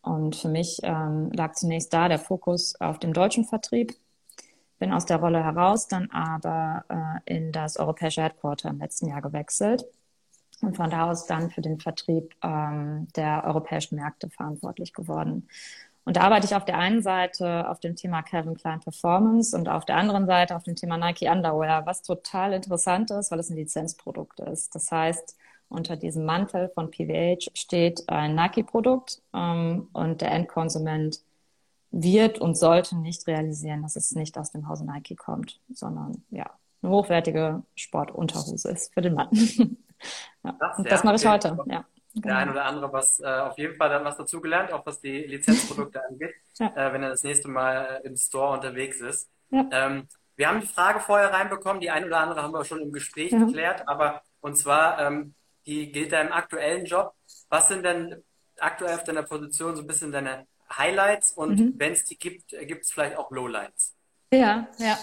Und 0.00 0.34
für 0.34 0.48
mich 0.48 0.80
ähm, 0.82 1.30
lag 1.32 1.52
zunächst 1.52 1.92
da 1.92 2.08
der 2.08 2.18
Fokus 2.18 2.80
auf 2.80 2.98
dem 2.98 3.12
deutschen 3.12 3.44
Vertrieb. 3.44 3.94
Bin 4.78 4.92
aus 4.92 5.06
der 5.06 5.18
Rolle 5.18 5.44
heraus, 5.44 5.86
dann 5.86 6.10
aber 6.10 6.84
äh, 6.88 7.36
in 7.36 7.52
das 7.52 7.76
europäische 7.76 8.22
Headquarter 8.22 8.70
im 8.70 8.78
letzten 8.78 9.08
Jahr 9.08 9.22
gewechselt 9.22 9.84
und 10.62 10.76
von 10.76 10.90
da 10.90 11.10
aus 11.10 11.26
dann 11.26 11.50
für 11.50 11.60
den 11.60 11.78
Vertrieb 11.78 12.34
ähm, 12.42 13.08
der 13.14 13.44
europäischen 13.44 13.96
Märkte 13.96 14.30
verantwortlich 14.30 14.92
geworden. 14.92 15.48
Und 16.04 16.16
da 16.16 16.22
arbeite 16.22 16.46
ich 16.46 16.54
auf 16.54 16.64
der 16.64 16.78
einen 16.78 17.00
Seite 17.02 17.68
auf 17.68 17.78
dem 17.78 17.94
Thema 17.94 18.22
Calvin 18.22 18.56
Klein 18.56 18.80
Performance 18.80 19.56
und 19.56 19.68
auf 19.68 19.84
der 19.84 19.96
anderen 19.96 20.26
Seite 20.26 20.56
auf 20.56 20.64
dem 20.64 20.74
Thema 20.74 20.96
Nike 20.96 21.28
Underwear, 21.28 21.86
was 21.86 22.02
total 22.02 22.52
interessant 22.52 23.10
ist, 23.12 23.30
weil 23.30 23.38
es 23.38 23.50
ein 23.50 23.56
Lizenzprodukt 23.56 24.40
ist. 24.40 24.74
Das 24.74 24.90
heißt, 24.90 25.36
unter 25.68 25.96
diesem 25.96 26.24
Mantel 26.24 26.70
von 26.74 26.90
PVH 26.90 27.50
steht 27.54 28.08
ein 28.08 28.34
Nike-Produkt 28.34 29.22
ähm, 29.32 29.88
und 29.92 30.20
der 30.20 30.32
Endkonsument 30.32 31.20
wird 31.92 32.38
und 32.40 32.56
sollte 32.56 32.96
nicht 32.96 33.26
realisieren, 33.28 33.82
dass 33.82 33.96
es 33.96 34.12
nicht 34.12 34.36
aus 34.38 34.50
dem 34.50 34.68
Hause 34.68 34.84
Nike 34.84 35.14
kommt, 35.14 35.60
sondern 35.72 36.24
ja, 36.30 36.50
eine 36.82 36.92
hochwertige 36.92 37.62
Sportunterhose 37.76 38.70
ist 38.70 38.92
für 38.92 39.02
den 39.02 39.14
Mann. 39.14 39.28
ja. 40.42 40.56
das, 40.58 40.82
das 40.84 41.04
mache 41.04 41.16
ich 41.16 41.26
heute. 41.26 41.56
Ja 41.66 41.84
der 42.14 42.22
genau. 42.22 42.34
ein 42.36 42.50
oder 42.50 42.64
andere 42.64 42.92
was 42.92 43.20
äh, 43.20 43.26
auf 43.26 43.56
jeden 43.58 43.76
Fall 43.76 43.88
dann 43.88 44.04
was 44.04 44.16
dazugelernt, 44.16 44.72
auch 44.72 44.84
was 44.84 45.00
die 45.00 45.18
Lizenzprodukte 45.22 46.04
angeht, 46.06 46.34
ja. 46.58 46.66
äh, 46.76 46.92
wenn 46.92 47.02
er 47.02 47.10
das 47.10 47.22
nächste 47.22 47.48
Mal 47.48 48.00
äh, 48.02 48.06
im 48.06 48.16
Store 48.16 48.52
unterwegs 48.54 49.00
ist. 49.00 49.30
Ja. 49.50 49.66
Ähm, 49.70 50.08
wir 50.36 50.48
haben 50.48 50.60
die 50.60 50.66
Frage 50.66 51.00
vorher 51.00 51.32
reinbekommen, 51.32 51.80
die 51.80 51.90
ein 51.90 52.04
oder 52.04 52.18
andere 52.18 52.42
haben 52.42 52.52
wir 52.52 52.64
schon 52.64 52.80
im 52.80 52.92
Gespräch 52.92 53.32
ja. 53.32 53.38
geklärt, 53.38 53.86
aber 53.86 54.22
und 54.40 54.56
zwar, 54.56 55.00
ähm, 55.00 55.34
die 55.66 55.92
gilt 55.92 56.12
deinem 56.12 56.32
aktuellen 56.32 56.84
Job. 56.84 57.14
Was 57.48 57.68
sind 57.68 57.84
denn 57.84 58.22
aktuell 58.58 58.94
auf 58.94 59.04
deiner 59.04 59.22
Position 59.22 59.76
so 59.76 59.82
ein 59.82 59.86
bisschen 59.86 60.12
deine 60.12 60.46
Highlights 60.76 61.32
und 61.32 61.58
mhm. 61.58 61.74
wenn 61.76 61.92
es 61.92 62.04
die 62.04 62.18
gibt, 62.18 62.50
gibt 62.50 62.84
es 62.84 62.92
vielleicht 62.92 63.16
auch 63.16 63.30
Lowlights? 63.30 63.94
Ja, 64.32 64.68
ja. 64.78 64.98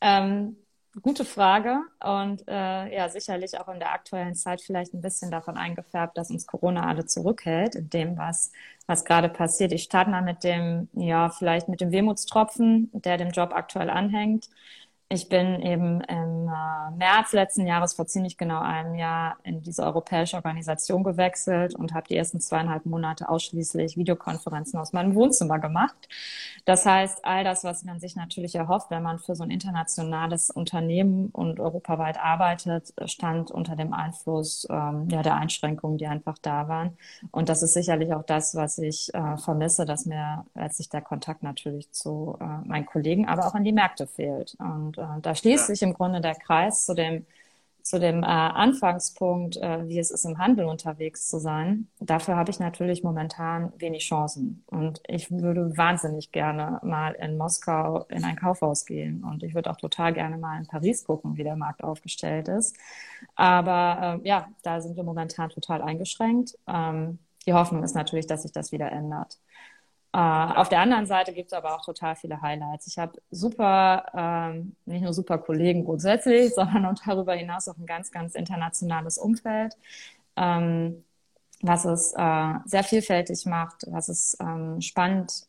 Ähm, 0.00 0.56
Gute 1.02 1.24
Frage 1.24 1.82
und 2.04 2.42
äh, 2.48 2.92
ja, 2.96 3.08
sicherlich 3.08 3.58
auch 3.60 3.68
in 3.68 3.78
der 3.78 3.92
aktuellen 3.92 4.34
Zeit 4.34 4.60
vielleicht 4.60 4.92
ein 4.92 5.00
bisschen 5.00 5.30
davon 5.30 5.56
eingefärbt, 5.56 6.18
dass 6.18 6.30
uns 6.30 6.46
Corona 6.48 6.88
alle 6.88 7.06
zurückhält 7.06 7.76
in 7.76 7.88
dem, 7.90 8.16
was, 8.18 8.50
was 8.86 9.04
gerade 9.04 9.28
passiert. 9.28 9.70
Ich 9.70 9.84
starte 9.84 10.10
mal 10.10 10.20
mit 10.22 10.42
dem, 10.42 10.88
ja, 10.94 11.30
vielleicht 11.30 11.68
mit 11.68 11.80
dem 11.80 11.92
Wehmutstropfen, 11.92 12.90
der 12.92 13.18
dem 13.18 13.30
Job 13.30 13.52
aktuell 13.54 13.88
anhängt. 13.88 14.48
Ich 15.12 15.28
bin 15.28 15.60
eben 15.60 16.00
im 16.02 16.48
äh, 16.48 16.96
März 16.96 17.32
letzten 17.32 17.66
Jahres 17.66 17.94
vor 17.94 18.06
ziemlich 18.06 18.38
genau 18.38 18.60
einem 18.60 18.94
Jahr 18.94 19.38
in 19.42 19.60
diese 19.60 19.82
europäische 19.82 20.36
Organisation 20.36 21.02
gewechselt 21.02 21.74
und 21.74 21.92
habe 21.94 22.06
die 22.06 22.14
ersten 22.14 22.40
zweieinhalb 22.40 22.86
Monate 22.86 23.28
ausschließlich 23.28 23.96
Videokonferenzen 23.96 24.78
aus 24.78 24.92
meinem 24.92 25.16
Wohnzimmer 25.16 25.58
gemacht. 25.58 26.08
Das 26.64 26.86
heißt, 26.86 27.24
all 27.24 27.42
das, 27.42 27.64
was 27.64 27.82
man 27.82 27.98
sich 27.98 28.14
natürlich 28.14 28.54
erhofft, 28.54 28.92
wenn 28.92 29.02
man 29.02 29.18
für 29.18 29.34
so 29.34 29.42
ein 29.42 29.50
internationales 29.50 30.48
Unternehmen 30.48 31.30
und 31.32 31.58
europaweit 31.58 32.20
arbeitet, 32.20 32.94
stand 33.06 33.50
unter 33.50 33.74
dem 33.74 33.92
Einfluss 33.92 34.64
ähm, 34.70 35.08
ja, 35.10 35.22
der 35.22 35.34
Einschränkungen, 35.34 35.98
die 35.98 36.06
einfach 36.06 36.38
da 36.38 36.68
waren. 36.68 36.96
Und 37.32 37.48
das 37.48 37.64
ist 37.64 37.74
sicherlich 37.74 38.14
auch 38.14 38.24
das, 38.24 38.54
was 38.54 38.78
ich 38.78 39.12
äh, 39.12 39.36
vermisse, 39.38 39.86
dass 39.86 40.06
mir 40.06 40.44
letztlich 40.54 40.88
der 40.88 41.02
Kontakt 41.02 41.42
natürlich 41.42 41.90
zu 41.90 42.38
äh, 42.40 42.44
meinen 42.68 42.86
Kollegen, 42.86 43.26
aber 43.26 43.48
auch 43.48 43.54
an 43.54 43.64
die 43.64 43.72
Märkte 43.72 44.06
fehlt. 44.06 44.56
Und 44.60 44.99
äh, 45.00 45.20
da 45.22 45.34
schließt 45.34 45.66
sich 45.66 45.82
im 45.82 45.94
Grunde 45.94 46.20
der 46.20 46.34
Kreis 46.34 46.86
zu 46.86 46.94
dem, 46.94 47.26
zu 47.82 47.98
dem 47.98 48.22
äh, 48.22 48.26
Anfangspunkt, 48.26 49.56
äh, 49.56 49.88
wie 49.88 49.98
es 49.98 50.10
ist, 50.10 50.24
im 50.24 50.38
Handel 50.38 50.66
unterwegs 50.66 51.28
zu 51.28 51.38
sein. 51.38 51.88
Dafür 51.98 52.36
habe 52.36 52.50
ich 52.50 52.60
natürlich 52.60 53.02
momentan 53.02 53.72
wenig 53.78 54.04
Chancen. 54.04 54.62
Und 54.66 55.00
ich 55.08 55.30
würde 55.30 55.76
wahnsinnig 55.76 56.32
gerne 56.32 56.80
mal 56.82 57.12
in 57.12 57.36
Moskau 57.36 58.04
in 58.08 58.24
ein 58.24 58.36
Kaufhaus 58.36 58.86
gehen. 58.86 59.24
Und 59.24 59.42
ich 59.42 59.54
würde 59.54 59.70
auch 59.70 59.76
total 59.76 60.12
gerne 60.12 60.36
mal 60.36 60.58
in 60.58 60.66
Paris 60.66 61.04
gucken, 61.04 61.36
wie 61.36 61.44
der 61.44 61.56
Markt 61.56 61.82
aufgestellt 61.82 62.48
ist. 62.48 62.76
Aber 63.34 64.20
äh, 64.22 64.28
ja, 64.28 64.48
da 64.62 64.80
sind 64.80 64.96
wir 64.96 65.04
momentan 65.04 65.50
total 65.50 65.82
eingeschränkt. 65.82 66.58
Ähm, 66.68 67.18
die 67.46 67.54
Hoffnung 67.54 67.82
ist 67.82 67.94
natürlich, 67.94 68.26
dass 68.26 68.42
sich 68.42 68.52
das 68.52 68.70
wieder 68.72 68.92
ändert. 68.92 69.38
Äh, 70.12 70.18
auf 70.18 70.68
der 70.68 70.80
anderen 70.80 71.06
Seite 71.06 71.32
gibt 71.32 71.52
es 71.52 71.52
aber 71.52 71.74
auch 71.76 71.84
total 71.84 72.16
viele 72.16 72.42
Highlights. 72.42 72.86
Ich 72.88 72.98
habe 72.98 73.20
super, 73.30 74.06
ähm, 74.14 74.74
nicht 74.84 75.02
nur 75.02 75.12
super 75.12 75.38
Kollegen 75.38 75.84
grundsätzlich, 75.84 76.52
sondern 76.54 76.86
auch 76.86 76.94
darüber 77.04 77.34
hinaus 77.34 77.68
auch 77.68 77.76
ein 77.78 77.86
ganz, 77.86 78.10
ganz 78.10 78.34
internationales 78.34 79.18
Umfeld, 79.18 79.76
ähm, 80.36 81.04
was 81.62 81.84
es 81.84 82.12
äh, 82.16 82.54
sehr 82.64 82.84
vielfältig 82.84 83.46
macht, 83.46 83.84
was 83.88 84.08
es 84.08 84.36
ähm, 84.40 84.80
spannend 84.80 85.46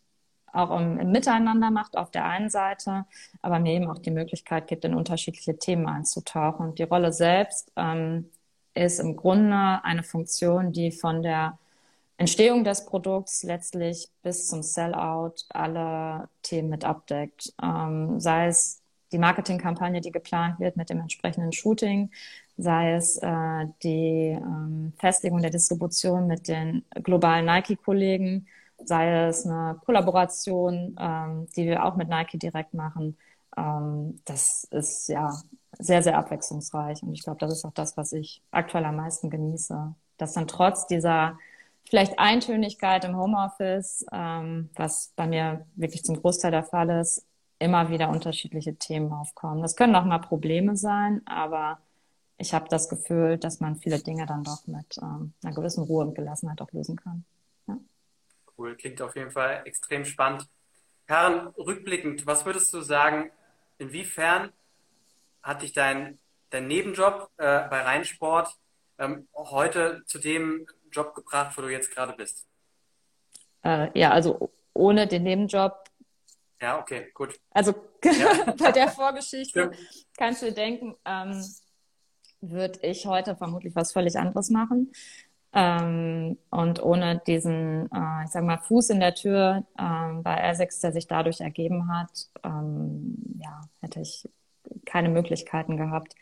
auch 0.53 0.77
im, 0.77 0.99
im, 0.99 1.11
Miteinander 1.11 1.71
macht 1.71 1.97
auf 1.97 2.11
der 2.11 2.25
einen 2.25 2.49
Seite, 2.49 3.05
aber 3.41 3.59
mir 3.59 3.73
eben 3.73 3.89
auch 3.89 3.99
die 3.99 4.11
Möglichkeit 4.11 4.67
gibt, 4.67 4.85
in 4.85 4.93
unterschiedliche 4.93 5.57
Themen 5.57 5.87
einzutauchen. 5.87 6.67
Und 6.67 6.79
die 6.79 6.83
Rolle 6.83 7.13
selbst 7.13 7.71
ähm, 7.77 8.29
ist 8.73 8.99
im 8.99 9.15
Grunde 9.15 9.79
eine 9.83 10.03
Funktion, 10.03 10.73
die 10.73 10.91
von 10.91 11.23
der 11.23 11.57
Entstehung 12.21 12.63
des 12.63 12.85
Produkts 12.85 13.41
letztlich 13.41 14.07
bis 14.21 14.47
zum 14.47 14.61
Sellout 14.61 15.33
alle 15.49 16.29
Themen 16.43 16.69
mit 16.69 16.85
abdeckt. 16.85 17.51
Ähm, 17.61 18.19
sei 18.19 18.45
es 18.47 18.81
die 19.11 19.17
Marketingkampagne, 19.17 20.01
die 20.01 20.11
geplant 20.11 20.59
wird 20.59 20.77
mit 20.77 20.91
dem 20.91 20.99
entsprechenden 20.99 21.51
Shooting, 21.51 22.11
sei 22.57 22.93
es 22.93 23.17
äh, 23.17 23.65
die 23.83 24.37
ähm, 24.39 24.93
Festigung 24.99 25.41
der 25.41 25.49
Distribution 25.49 26.27
mit 26.27 26.47
den 26.47 26.85
globalen 27.03 27.45
Nike-Kollegen, 27.45 28.47
sei 28.85 29.25
es 29.27 29.45
eine 29.47 29.79
Kollaboration, 29.83 30.95
ähm, 30.99 31.47
die 31.55 31.65
wir 31.65 31.83
auch 31.83 31.95
mit 31.95 32.07
Nike 32.07 32.37
direkt 32.37 32.75
machen. 32.75 33.17
Ähm, 33.57 34.19
das 34.25 34.65
ist 34.65 35.09
ja 35.09 35.33
sehr, 35.79 36.03
sehr 36.03 36.19
abwechslungsreich 36.19 37.01
und 37.01 37.13
ich 37.13 37.23
glaube, 37.23 37.39
das 37.39 37.51
ist 37.51 37.65
auch 37.65 37.73
das, 37.73 37.97
was 37.97 38.13
ich 38.13 38.43
aktuell 38.51 38.85
am 38.85 38.97
meisten 38.97 39.31
genieße, 39.31 39.95
dass 40.17 40.33
dann 40.33 40.47
trotz 40.47 40.85
dieser 40.85 41.37
vielleicht 41.91 42.17
Eintönigkeit 42.19 43.03
im 43.03 43.17
Homeoffice, 43.17 44.05
ähm, 44.13 44.69
was 44.75 45.11
bei 45.17 45.27
mir 45.27 45.67
wirklich 45.75 46.05
zum 46.05 46.15
Großteil 46.15 46.49
der 46.49 46.63
Fall 46.63 46.89
ist, 46.89 47.27
immer 47.59 47.89
wieder 47.89 48.09
unterschiedliche 48.09 48.75
Themen 48.77 49.11
aufkommen. 49.11 49.61
Das 49.61 49.75
können 49.75 49.95
auch 49.95 50.05
mal 50.05 50.19
Probleme 50.19 50.77
sein, 50.77 51.21
aber 51.25 51.79
ich 52.37 52.53
habe 52.53 52.69
das 52.69 52.87
Gefühl, 52.87 53.37
dass 53.37 53.59
man 53.59 53.75
viele 53.75 53.99
Dinge 53.99 54.25
dann 54.25 54.43
doch 54.43 54.65
mit 54.67 54.97
ähm, 55.01 55.33
einer 55.43 55.53
gewissen 55.53 55.83
Ruhe 55.83 56.05
und 56.05 56.15
Gelassenheit 56.15 56.61
auch 56.61 56.71
lösen 56.71 56.95
kann. 56.95 57.25
Ja. 57.67 57.77
Cool, 58.57 58.75
klingt 58.77 59.01
auf 59.01 59.15
jeden 59.17 59.31
Fall 59.31 59.61
extrem 59.65 60.05
spannend. 60.05 60.47
Karen, 61.07 61.47
rückblickend, 61.57 62.25
was 62.25 62.45
würdest 62.45 62.73
du 62.73 62.79
sagen, 62.79 63.31
inwiefern 63.79 64.53
hat 65.43 65.61
dich 65.61 65.73
dein, 65.73 66.19
dein 66.51 66.67
Nebenjob 66.67 67.29
äh, 67.35 67.67
bei 67.67 67.81
Rheinsport 67.81 68.55
ähm, 68.97 69.27
heute 69.35 70.03
zu 70.05 70.19
dem 70.19 70.65
Job 70.91 71.13
gebracht, 71.15 71.57
wo 71.57 71.61
du 71.61 71.69
jetzt 71.69 71.93
gerade 71.93 72.13
bist? 72.13 72.45
Äh, 73.63 73.97
ja, 73.97 74.11
also 74.11 74.51
ohne 74.73 75.07
den 75.07 75.23
Nebenjob. 75.23 75.73
Ja, 76.61 76.79
okay, 76.79 77.11
gut. 77.13 77.39
Also 77.51 77.73
ja. 78.03 78.53
bei 78.57 78.71
der 78.71 78.89
Vorgeschichte 78.89 79.71
Stimmt. 79.73 80.07
kannst 80.17 80.41
du 80.41 80.47
dir 80.47 80.53
denken, 80.53 80.95
ähm, 81.05 81.43
würde 82.41 82.79
ich 82.81 83.05
heute 83.05 83.35
vermutlich 83.35 83.75
was 83.75 83.91
völlig 83.91 84.17
anderes 84.17 84.49
machen. 84.49 84.91
Ähm, 85.53 86.37
und 86.49 86.81
ohne 86.81 87.21
diesen, 87.27 87.91
äh, 87.91 88.23
ich 88.23 88.31
sag 88.31 88.43
mal, 88.43 88.57
Fuß 88.57 88.91
in 88.91 88.99
der 88.99 89.15
Tür 89.15 89.65
ähm, 89.77 90.23
bei 90.23 90.51
R6, 90.51 90.81
der 90.81 90.93
sich 90.93 91.07
dadurch 91.07 91.41
ergeben 91.41 91.93
hat, 91.93 92.29
ähm, 92.43 93.17
ja, 93.39 93.61
hätte 93.81 93.99
ich 93.99 94.29
keine 94.85 95.09
Möglichkeiten 95.09 95.77
gehabt, 95.77 96.15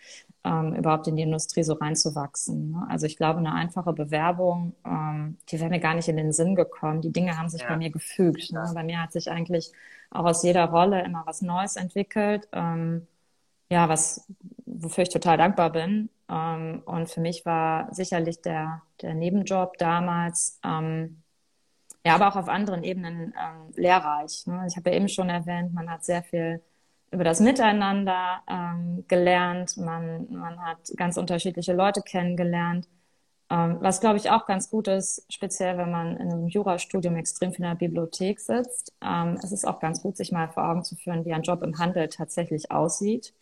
ähm, 0.43 0.73
überhaupt 0.75 1.07
in 1.07 1.15
die 1.15 1.23
Industrie 1.23 1.63
so 1.63 1.73
reinzuwachsen. 1.73 2.71
Ne? 2.71 2.87
Also 2.89 3.05
ich 3.05 3.17
glaube, 3.17 3.39
eine 3.39 3.53
einfache 3.53 3.93
Bewerbung, 3.93 4.75
ähm, 4.85 5.37
die 5.49 5.59
wäre 5.59 5.69
mir 5.69 5.79
gar 5.79 5.95
nicht 5.95 6.07
in 6.07 6.17
den 6.17 6.31
Sinn 6.31 6.55
gekommen. 6.55 7.01
Die 7.01 7.11
Dinge 7.11 7.37
haben 7.37 7.49
sich 7.49 7.61
ja. 7.61 7.67
bei 7.67 7.77
mir 7.77 7.89
gefügt. 7.89 8.51
Ne? 8.51 8.71
Bei 8.73 8.83
mir 8.83 9.01
hat 9.01 9.11
sich 9.11 9.29
eigentlich 9.29 9.71
auch 10.11 10.25
aus 10.25 10.43
jeder 10.43 10.65
Rolle 10.65 11.03
immer 11.03 11.23
was 11.25 11.41
Neues 11.41 11.75
entwickelt. 11.75 12.47
Ähm, 12.51 13.07
ja, 13.71 13.87
was, 13.87 14.25
wofür 14.65 15.03
ich 15.03 15.09
total 15.09 15.37
dankbar 15.37 15.71
bin. 15.71 16.09
Ähm, 16.29 16.81
und 16.85 17.09
für 17.09 17.21
mich 17.21 17.45
war 17.45 17.93
sicherlich 17.93 18.41
der, 18.41 18.81
der 19.01 19.13
Nebenjob 19.13 19.77
damals, 19.77 20.59
ähm, 20.63 21.21
ja, 22.05 22.15
aber 22.15 22.29
auch 22.29 22.35
auf 22.37 22.47
anderen 22.49 22.83
Ebenen 22.83 23.33
ähm, 23.37 23.73
lehrreich. 23.75 24.47
Ne? 24.47 24.65
Ich 24.67 24.77
habe 24.77 24.89
ja 24.89 24.95
eben 24.95 25.09
schon 25.09 25.29
erwähnt, 25.29 25.73
man 25.73 25.89
hat 25.89 26.03
sehr 26.03 26.23
viel 26.23 26.61
über 27.11 27.23
das 27.23 27.39
Miteinander 27.39 28.41
ähm, 28.47 29.05
gelernt, 29.07 29.77
man, 29.77 30.27
man 30.31 30.59
hat 30.63 30.79
ganz 30.95 31.17
unterschiedliche 31.17 31.73
Leute 31.73 32.01
kennengelernt. 32.01 32.87
Ähm, 33.49 33.77
was, 33.81 33.99
glaube 33.99 34.17
ich, 34.17 34.29
auch 34.29 34.45
ganz 34.45 34.69
gut 34.69 34.87
ist, 34.87 35.25
speziell 35.29 35.77
wenn 35.77 35.91
man 35.91 36.17
in 36.17 36.31
einem 36.31 36.47
Jurastudium 36.47 37.15
extrem 37.15 37.51
viel 37.51 37.65
in 37.65 37.71
der 37.71 37.75
Bibliothek 37.75 38.39
sitzt. 38.39 38.93
Ähm, 39.03 39.39
es 39.43 39.51
ist 39.51 39.65
auch 39.65 39.79
ganz 39.79 40.01
gut, 40.03 40.17
sich 40.17 40.31
mal 40.31 40.49
vor 40.49 40.69
Augen 40.69 40.83
zu 40.83 40.95
führen, 40.95 41.25
wie 41.25 41.33
ein 41.33 41.41
Job 41.41 41.63
im 41.63 41.79
Handel 41.79 42.07
tatsächlich 42.09 42.71
aussieht, 42.71 43.33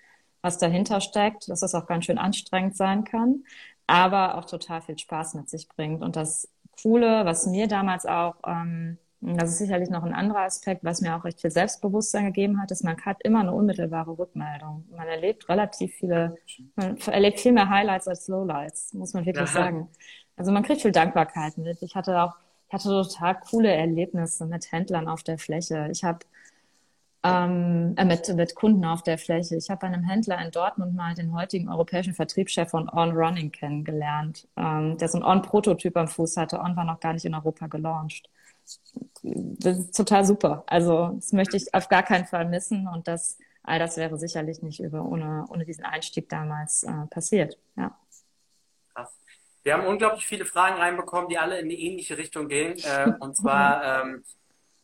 was 0.41 0.57
dahinter 0.57 1.01
steckt, 1.01 1.49
dass 1.49 1.59
das 1.59 1.75
auch 1.75 1.87
ganz 1.87 2.05
schön 2.05 2.17
anstrengend 2.17 2.77
sein 2.77 3.03
kann, 3.03 3.43
aber 3.87 4.37
auch 4.37 4.45
total 4.45 4.81
viel 4.81 4.97
Spaß 4.97 5.33
mit 5.35 5.49
sich 5.49 5.67
bringt. 5.67 6.03
Und 6.03 6.15
das 6.15 6.49
Coole, 6.81 7.25
was 7.25 7.47
mir 7.47 7.67
damals 7.67 8.05
auch 8.05 8.35
ähm, 8.45 8.97
das 9.19 9.49
ist 9.51 9.57
sicherlich 9.57 9.89
noch 9.89 10.03
ein 10.03 10.13
anderer 10.13 10.41
Aspekt, 10.41 10.83
was 10.83 11.01
mir 11.01 11.15
auch 11.15 11.23
recht 11.23 11.41
viel 11.41 11.49
Selbstbewusstsein 11.49 12.25
gegeben 12.25 12.61
hat, 12.61 12.69
ist, 12.69 12.83
man 12.83 12.97
hat 13.01 13.17
immer 13.23 13.39
eine 13.39 13.51
unmittelbare 13.51 14.17
Rückmeldung. 14.17 14.85
Man 14.91 15.07
erlebt 15.07 15.49
relativ 15.49 15.95
viele, 15.95 16.35
man 16.75 16.97
erlebt 16.97 17.39
viel 17.39 17.51
mehr 17.51 17.69
Highlights 17.69 18.07
als 18.07 18.27
Lowlights, 18.27 18.93
muss 18.93 19.13
man 19.13 19.25
wirklich 19.25 19.49
Aha. 19.49 19.53
sagen. 19.53 19.89
Also 20.35 20.51
man 20.51 20.61
kriegt 20.61 20.81
viel 20.81 20.91
Dankbarkeit 20.91 21.57
mit. 21.57 21.81
Ich 21.81 21.95
hatte 21.95 22.21
auch, 22.21 22.35
ich 22.67 22.73
hatte 22.73 22.89
total 22.89 23.39
coole 23.39 23.73
Erlebnisse 23.73 24.45
mit 24.45 24.71
Händlern 24.71 25.07
auf 25.07 25.23
der 25.23 25.39
Fläche. 25.39 25.87
Ich 25.91 26.03
habe 26.03 26.19
ähm, 27.23 27.95
äh, 27.97 28.05
mit, 28.05 28.31
mit 28.35 28.53
Kunden 28.53 28.85
auf 28.85 29.01
der 29.01 29.17
Fläche. 29.17 29.55
Ich 29.55 29.71
habe 29.71 29.79
bei 29.79 29.87
einem 29.87 30.03
Händler 30.03 30.39
in 30.45 30.51
Dortmund 30.51 30.93
mal 30.93 31.15
den 31.15 31.33
heutigen 31.33 31.69
europäischen 31.69 32.13
Vertriebschef 32.13 32.69
von 32.69 32.87
On 32.87 33.17
Running 33.17 33.51
kennengelernt, 33.51 34.47
ähm, 34.57 34.95
der 34.99 35.07
so 35.07 35.17
ein 35.17 35.23
On-Prototyp 35.23 35.97
am 35.97 36.07
Fuß 36.07 36.37
hatte. 36.37 36.59
On 36.59 36.75
war 36.75 36.85
noch 36.85 36.99
gar 36.99 37.13
nicht 37.13 37.25
in 37.25 37.33
Europa 37.33 37.65
gelauncht 37.65 38.29
das 39.23 39.77
ist 39.79 39.95
total 39.95 40.25
super. 40.25 40.63
Also 40.67 41.11
das 41.15 41.33
möchte 41.33 41.57
ich 41.57 41.73
auf 41.73 41.89
gar 41.89 42.03
keinen 42.03 42.25
Fall 42.25 42.45
missen 42.45 42.87
und 42.87 43.07
das 43.07 43.37
all 43.67 43.79
das 43.79 43.97
wäre 43.97 44.17
sicherlich 44.17 44.61
nicht 44.63 44.79
über 44.79 45.03
ohne, 45.03 45.45
ohne 45.49 45.65
diesen 45.65 45.83
Einstieg 45.83 46.29
damals 46.29 46.83
äh, 46.83 47.05
passiert. 47.09 47.57
Ja. 47.75 47.99
Krass. 48.93 49.19
Wir 49.63 49.73
haben 49.73 49.85
unglaublich 49.85 50.25
viele 50.25 50.45
Fragen 50.45 50.77
reinbekommen, 50.77 51.27
die 51.27 51.37
alle 51.37 51.59
in 51.59 51.67
die 51.67 51.85
ähnliche 51.85 52.17
Richtung 52.17 52.47
gehen. 52.47 52.77
Äh, 52.77 53.11
und 53.19 53.35
zwar 53.35 54.03
ähm, 54.03 54.23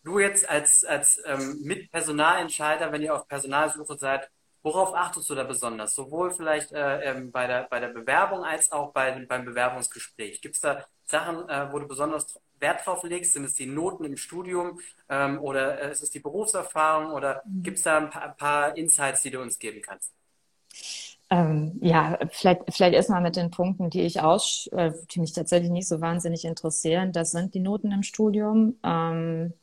du 0.03 0.19
jetzt 0.19 0.47
als, 0.49 0.83
als 0.83 1.21
ähm, 1.25 1.61
Mitpersonalentscheider, 1.63 2.91
wenn 2.91 3.01
ihr 3.01 3.15
auf 3.15 3.27
Personalsuche 3.27 3.97
seid, 3.97 4.29
worauf 4.61 4.93
achtest 4.93 5.29
du 5.29 5.35
da 5.35 5.43
besonders? 5.43 5.95
Sowohl 5.95 6.31
vielleicht 6.31 6.73
äh, 6.73 7.11
ähm, 7.11 7.31
bei, 7.31 7.47
der, 7.47 7.67
bei 7.69 7.79
der 7.79 7.89
Bewerbung 7.89 8.43
als 8.43 8.71
auch 8.71 8.91
bei, 8.91 9.25
beim 9.25 9.45
Bewerbungsgespräch. 9.45 10.41
Gibt 10.41 10.55
es 10.55 10.61
da 10.61 10.85
Sachen, 11.05 11.47
äh, 11.47 11.71
wo 11.71 11.79
du 11.79 11.87
besonders 11.87 12.37
Wert 12.63 12.83
drauf 12.83 13.03
legst? 13.03 13.33
Sind 13.33 13.43
es 13.43 13.53
die 13.53 13.67
Noten 13.67 14.03
im 14.05 14.17
Studium 14.17 14.79
ähm, 15.07 15.39
oder 15.39 15.79
äh, 15.79 15.91
ist 15.91 16.01
es 16.01 16.09
die 16.09 16.19
Berufserfahrung 16.19 17.11
oder 17.11 17.43
mhm. 17.45 17.61
gibt 17.61 17.77
es 17.77 17.83
da 17.83 17.97
ein 17.99 18.09
paar, 18.09 18.23
ein 18.23 18.37
paar, 18.37 18.77
Insights, 18.77 19.21
die 19.21 19.29
du 19.29 19.39
uns 19.39 19.59
geben 19.59 19.81
kannst? 19.83 20.11
Ähm, 21.29 21.79
ja, 21.81 22.17
vielleicht, 22.31 22.61
vielleicht 22.69 22.95
erstmal 22.95 23.21
mit 23.21 23.35
den 23.35 23.51
Punkten, 23.51 23.89
die 23.89 24.01
ich 24.01 24.21
aus, 24.21 24.67
äh, 24.71 24.91
die 25.11 25.19
mich 25.19 25.33
tatsächlich 25.33 25.71
nicht 25.71 25.87
so 25.87 26.01
wahnsinnig 26.01 26.45
interessieren. 26.45 27.11
Das 27.11 27.31
sind 27.31 27.53
die 27.53 27.59
Noten 27.59 27.91
im 27.91 28.03
Studium, 28.03 28.77
ähm, 28.83 29.53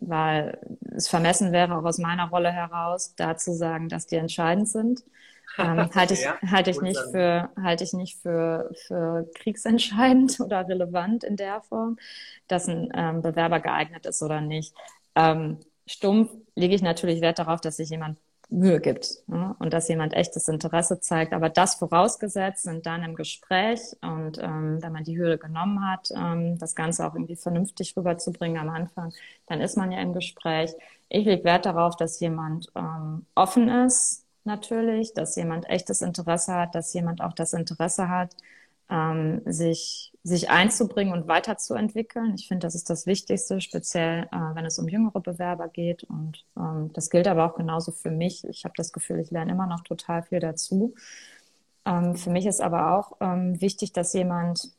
weil 0.00 0.58
es 0.94 1.08
vermessen 1.08 1.52
wäre, 1.52 1.76
auch 1.76 1.84
aus 1.84 1.98
meiner 1.98 2.28
Rolle 2.28 2.52
heraus, 2.52 3.14
da 3.16 3.36
zu 3.36 3.54
sagen, 3.54 3.88
dass 3.88 4.06
die 4.06 4.16
entscheidend 4.16 4.68
sind. 4.68 5.02
Ähm, 5.56 5.90
halte 5.94 6.14
ich, 6.14 6.22
ja, 6.22 6.38
halte 6.50 6.70
ich 6.70 6.80
nicht 6.80 7.00
für, 7.10 7.50
halte 7.60 7.84
ich 7.84 7.92
nicht 7.92 8.18
für, 8.18 8.70
für 8.86 9.28
kriegsentscheidend 9.34 10.40
oder 10.44 10.68
relevant 10.68 11.24
in 11.24 11.36
der 11.36 11.62
Form, 11.62 11.98
dass 12.46 12.68
ein 12.68 12.90
ähm, 12.94 13.22
Bewerber 13.22 13.60
geeignet 13.60 14.06
ist 14.06 14.22
oder 14.22 14.40
nicht. 14.40 14.74
Ähm, 15.14 15.58
stumpf 15.86 16.30
lege 16.54 16.74
ich 16.74 16.82
natürlich 16.82 17.20
Wert 17.20 17.38
darauf, 17.38 17.60
dass 17.60 17.76
sich 17.76 17.90
jemand 17.90 18.18
Mühe 18.50 18.80
gibt 18.80 19.22
ne? 19.26 19.54
und 19.58 19.72
dass 19.72 19.88
jemand 19.88 20.14
echtes 20.14 20.48
Interesse 20.48 21.00
zeigt. 21.00 21.32
Aber 21.32 21.50
das 21.50 21.74
vorausgesetzt 21.74 22.64
sind 22.64 22.86
dann 22.86 23.02
im 23.02 23.14
Gespräch 23.14 23.80
und 24.00 24.38
ähm, 24.38 24.82
wenn 24.82 24.92
man 24.92 25.04
die 25.04 25.18
Hürde 25.18 25.38
genommen 25.38 25.86
hat, 25.86 26.08
ähm, 26.16 26.58
das 26.58 26.74
Ganze 26.74 27.06
auch 27.06 27.14
irgendwie 27.14 27.36
vernünftig 27.36 27.96
rüberzubringen 27.96 28.58
am 28.58 28.70
Anfang, 28.70 29.12
dann 29.46 29.60
ist 29.60 29.76
man 29.76 29.92
ja 29.92 30.00
im 30.00 30.14
Gespräch. 30.14 30.72
Ich 31.10 31.26
lege 31.26 31.44
Wert 31.44 31.66
darauf, 31.66 31.96
dass 31.96 32.20
jemand 32.20 32.68
ähm, 32.74 33.26
offen 33.34 33.68
ist, 33.68 34.24
natürlich, 34.44 35.14
dass 35.14 35.36
jemand 35.36 35.68
echtes 35.68 36.02
Interesse 36.02 36.54
hat, 36.54 36.74
dass 36.74 36.92
jemand 36.94 37.20
auch 37.20 37.32
das 37.32 37.52
Interesse 37.52 38.08
hat, 38.08 38.34
ähm, 38.90 39.42
sich, 39.44 40.12
sich 40.22 40.50
einzubringen 40.50 41.12
und 41.12 41.28
weiterzuentwickeln. 41.28 42.34
Ich 42.36 42.48
finde, 42.48 42.66
das 42.66 42.74
ist 42.74 42.88
das 42.90 43.06
Wichtigste, 43.06 43.60
speziell 43.60 44.28
äh, 44.32 44.54
wenn 44.54 44.64
es 44.64 44.78
um 44.78 44.88
jüngere 44.88 45.20
Bewerber 45.20 45.68
geht. 45.68 46.04
Und 46.04 46.44
ähm, 46.56 46.90
das 46.94 47.10
gilt 47.10 47.28
aber 47.28 47.44
auch 47.44 47.56
genauso 47.56 47.92
für 47.92 48.10
mich. 48.10 48.44
Ich 48.48 48.64
habe 48.64 48.74
das 48.76 48.92
Gefühl, 48.92 49.20
ich 49.20 49.30
lerne 49.30 49.52
immer 49.52 49.66
noch 49.66 49.82
total 49.82 50.22
viel 50.22 50.40
dazu. 50.40 50.94
Ähm, 51.84 52.16
für 52.16 52.30
mich 52.30 52.46
ist 52.46 52.60
aber 52.60 52.96
auch 52.96 53.16
ähm, 53.20 53.60
wichtig, 53.60 53.92
dass 53.92 54.14
jemand 54.14 54.70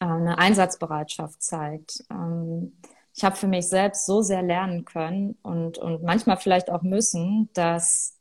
äh, 0.00 0.04
eine 0.04 0.38
Einsatzbereitschaft 0.38 1.42
zeigt. 1.42 2.04
Ähm, 2.10 2.72
ich 3.14 3.24
habe 3.24 3.36
für 3.36 3.48
mich 3.48 3.68
selbst 3.68 4.06
so 4.06 4.22
sehr 4.22 4.42
lernen 4.42 4.84
können 4.84 5.36
und, 5.42 5.78
und 5.78 6.02
manchmal 6.04 6.36
vielleicht 6.36 6.70
auch 6.70 6.82
müssen, 6.82 7.48
dass 7.52 8.17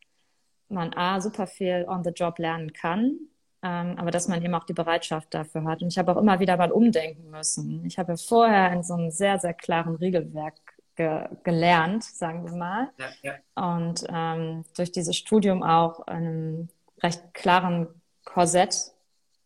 man 0.69 0.93
A, 0.93 1.21
super 1.21 1.47
viel 1.47 1.85
on 1.87 2.03
the 2.03 2.11
job 2.11 2.39
lernen 2.39 2.73
kann, 2.73 3.17
ähm, 3.63 3.95
aber 3.97 4.11
dass 4.11 4.27
man 4.27 4.43
eben 4.43 4.53
auch 4.53 4.65
die 4.65 4.73
Bereitschaft 4.73 5.33
dafür 5.33 5.63
hat. 5.65 5.81
Und 5.81 5.89
ich 5.89 5.97
habe 5.97 6.11
auch 6.11 6.17
immer 6.17 6.39
wieder 6.39 6.57
mal 6.57 6.71
umdenken 6.71 7.29
müssen. 7.29 7.85
Ich 7.85 7.97
habe 7.97 8.17
vorher 8.17 8.71
in 8.73 8.83
so 8.83 8.93
einem 8.93 9.11
sehr, 9.11 9.39
sehr 9.39 9.53
klaren 9.53 9.95
Regelwerk 9.95 10.55
ge 10.95 11.27
gelernt, 11.43 12.03
sagen 12.03 12.45
wir 12.45 12.55
mal. 12.55 12.89
Ja, 12.97 13.33
ja. 13.55 13.73
Und 13.77 14.03
ähm, 14.09 14.65
durch 14.75 14.91
dieses 14.91 15.15
Studium 15.15 15.63
auch 15.63 16.01
einem 16.07 16.69
recht 17.01 17.33
klaren 17.33 17.87
Korsett 18.25 18.91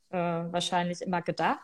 äh, 0.10 0.18
wahrscheinlich 0.18 1.02
immer 1.02 1.22
gedacht. 1.22 1.60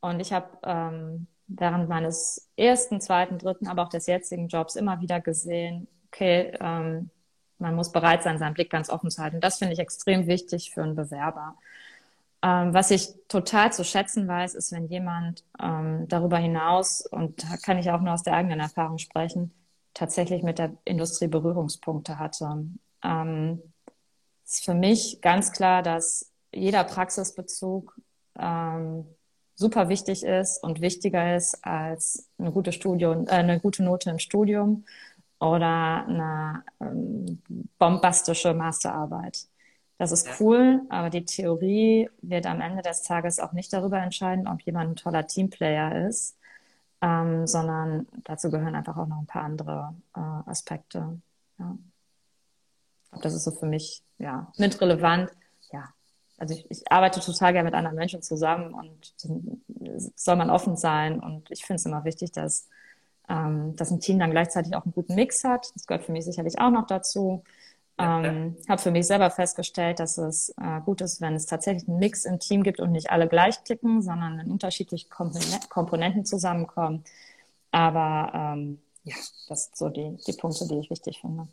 Und 0.00 0.20
ich 0.20 0.32
habe 0.32 0.58
ähm, 0.62 1.26
während 1.46 1.88
meines 1.88 2.50
ersten, 2.56 3.00
zweiten, 3.00 3.38
dritten, 3.38 3.66
aber 3.66 3.82
auch 3.82 3.88
des 3.88 4.06
jetzigen 4.06 4.48
Jobs 4.48 4.76
immer 4.76 5.00
wieder 5.00 5.20
gesehen, 5.20 5.88
okay, 6.08 6.52
ähm, 6.60 7.10
man 7.62 7.74
muss 7.74 7.92
bereit 7.92 8.22
sein, 8.22 8.38
seinen 8.38 8.54
Blick 8.54 8.70
ganz 8.70 8.90
offen 8.90 9.10
zu 9.10 9.22
halten. 9.22 9.40
Das 9.40 9.58
finde 9.58 9.72
ich 9.72 9.78
extrem 9.78 10.26
wichtig 10.26 10.72
für 10.72 10.82
einen 10.82 10.96
Bewerber. 10.96 11.56
Ähm, 12.42 12.74
was 12.74 12.90
ich 12.90 13.08
total 13.28 13.72
zu 13.72 13.84
schätzen 13.84 14.28
weiß, 14.28 14.54
ist, 14.54 14.72
wenn 14.72 14.88
jemand 14.88 15.44
ähm, 15.62 16.06
darüber 16.08 16.38
hinaus, 16.38 17.06
und 17.06 17.42
da 17.44 17.56
kann 17.56 17.78
ich 17.78 17.90
auch 17.90 18.00
nur 18.00 18.12
aus 18.12 18.24
der 18.24 18.34
eigenen 18.34 18.60
Erfahrung 18.60 18.98
sprechen, 18.98 19.52
tatsächlich 19.94 20.42
mit 20.42 20.58
der 20.58 20.72
Industrie 20.84 21.28
Berührungspunkte 21.28 22.18
hatte. 22.18 22.66
Ähm, 23.04 23.62
ist 24.44 24.64
für 24.64 24.74
mich 24.74 25.20
ganz 25.22 25.52
klar, 25.52 25.82
dass 25.82 26.32
jeder 26.52 26.84
Praxisbezug 26.84 27.96
ähm, 28.38 29.06
super 29.54 29.88
wichtig 29.88 30.24
ist 30.24 30.62
und 30.62 30.80
wichtiger 30.80 31.36
ist 31.36 31.64
als 31.64 32.28
eine 32.38 32.50
gute 32.50 32.72
Studium, 32.72 33.26
äh, 33.28 33.30
eine 33.30 33.60
gute 33.60 33.84
Note 33.84 34.10
im 34.10 34.18
Studium 34.18 34.84
oder 35.42 36.06
eine 36.06 36.64
ähm, 36.80 37.42
bombastische 37.78 38.54
Masterarbeit. 38.54 39.48
Das 39.98 40.12
ist 40.12 40.40
cool, 40.40 40.82
aber 40.88 41.10
die 41.10 41.24
Theorie 41.24 42.08
wird 42.22 42.46
am 42.46 42.60
Ende 42.60 42.82
des 42.82 43.02
Tages 43.02 43.40
auch 43.40 43.52
nicht 43.52 43.72
darüber 43.72 43.98
entscheiden, 43.98 44.46
ob 44.46 44.62
jemand 44.62 44.90
ein 44.90 44.96
toller 44.96 45.26
Teamplayer 45.26 46.06
ist, 46.06 46.36
ähm, 47.00 47.46
sondern 47.48 48.06
dazu 48.22 48.50
gehören 48.50 48.76
einfach 48.76 48.96
auch 48.96 49.08
noch 49.08 49.18
ein 49.18 49.26
paar 49.26 49.42
andere 49.42 49.94
äh, 50.14 50.20
Aspekte. 50.20 51.20
Ja. 51.58 51.76
Das 53.20 53.34
ist 53.34 53.42
so 53.44 53.50
für 53.50 53.66
mich 53.66 54.02
ja 54.18 54.50
mit 54.58 54.80
relevant. 54.80 55.28
Ja, 55.72 55.92
also 56.38 56.54
ich, 56.54 56.70
ich 56.70 56.90
arbeite 56.90 57.18
total 57.18 57.52
gerne 57.52 57.66
mit 57.66 57.74
anderen 57.74 57.96
Menschen 57.96 58.22
zusammen 58.22 58.74
und 58.74 59.14
soll 60.14 60.36
man 60.36 60.50
offen 60.50 60.76
sein. 60.76 61.18
Und 61.18 61.50
ich 61.50 61.64
finde 61.64 61.76
es 61.76 61.86
immer 61.86 62.04
wichtig, 62.04 62.30
dass 62.30 62.68
ähm, 63.32 63.74
dass 63.76 63.90
ein 63.90 64.00
Team 64.00 64.18
dann 64.18 64.30
gleichzeitig 64.30 64.76
auch 64.76 64.84
einen 64.84 64.92
guten 64.92 65.14
Mix 65.14 65.42
hat. 65.42 65.72
Das 65.74 65.86
gehört 65.86 66.04
für 66.04 66.12
mich 66.12 66.24
sicherlich 66.24 66.58
auch 66.60 66.70
noch 66.70 66.86
dazu. 66.86 67.42
Ähm, 67.98 68.56
habe 68.68 68.80
für 68.80 68.90
mich 68.90 69.06
selber 69.06 69.30
festgestellt, 69.30 70.00
dass 70.00 70.18
es 70.18 70.50
äh, 70.60 70.80
gut 70.84 71.00
ist, 71.00 71.20
wenn 71.20 71.34
es 71.34 71.46
tatsächlich 71.46 71.88
einen 71.88 71.98
Mix 71.98 72.24
im 72.24 72.40
Team 72.40 72.62
gibt 72.62 72.80
und 72.80 72.92
nicht 72.92 73.10
alle 73.10 73.28
gleich 73.28 73.62
ticken, 73.62 74.02
sondern 74.02 74.38
wenn 74.38 74.50
unterschiedliche 74.50 75.08
Komponenten 75.08 76.24
zusammenkommen. 76.24 77.04
Aber 77.70 78.32
ähm, 78.34 78.80
ja, 79.04 79.14
das 79.48 79.64
sind 79.64 79.76
so 79.76 79.88
die, 79.88 80.16
die 80.26 80.32
Punkte, 80.32 80.66
die 80.68 80.78
ich 80.78 80.90
wichtig 80.90 81.20
finde. 81.20 81.48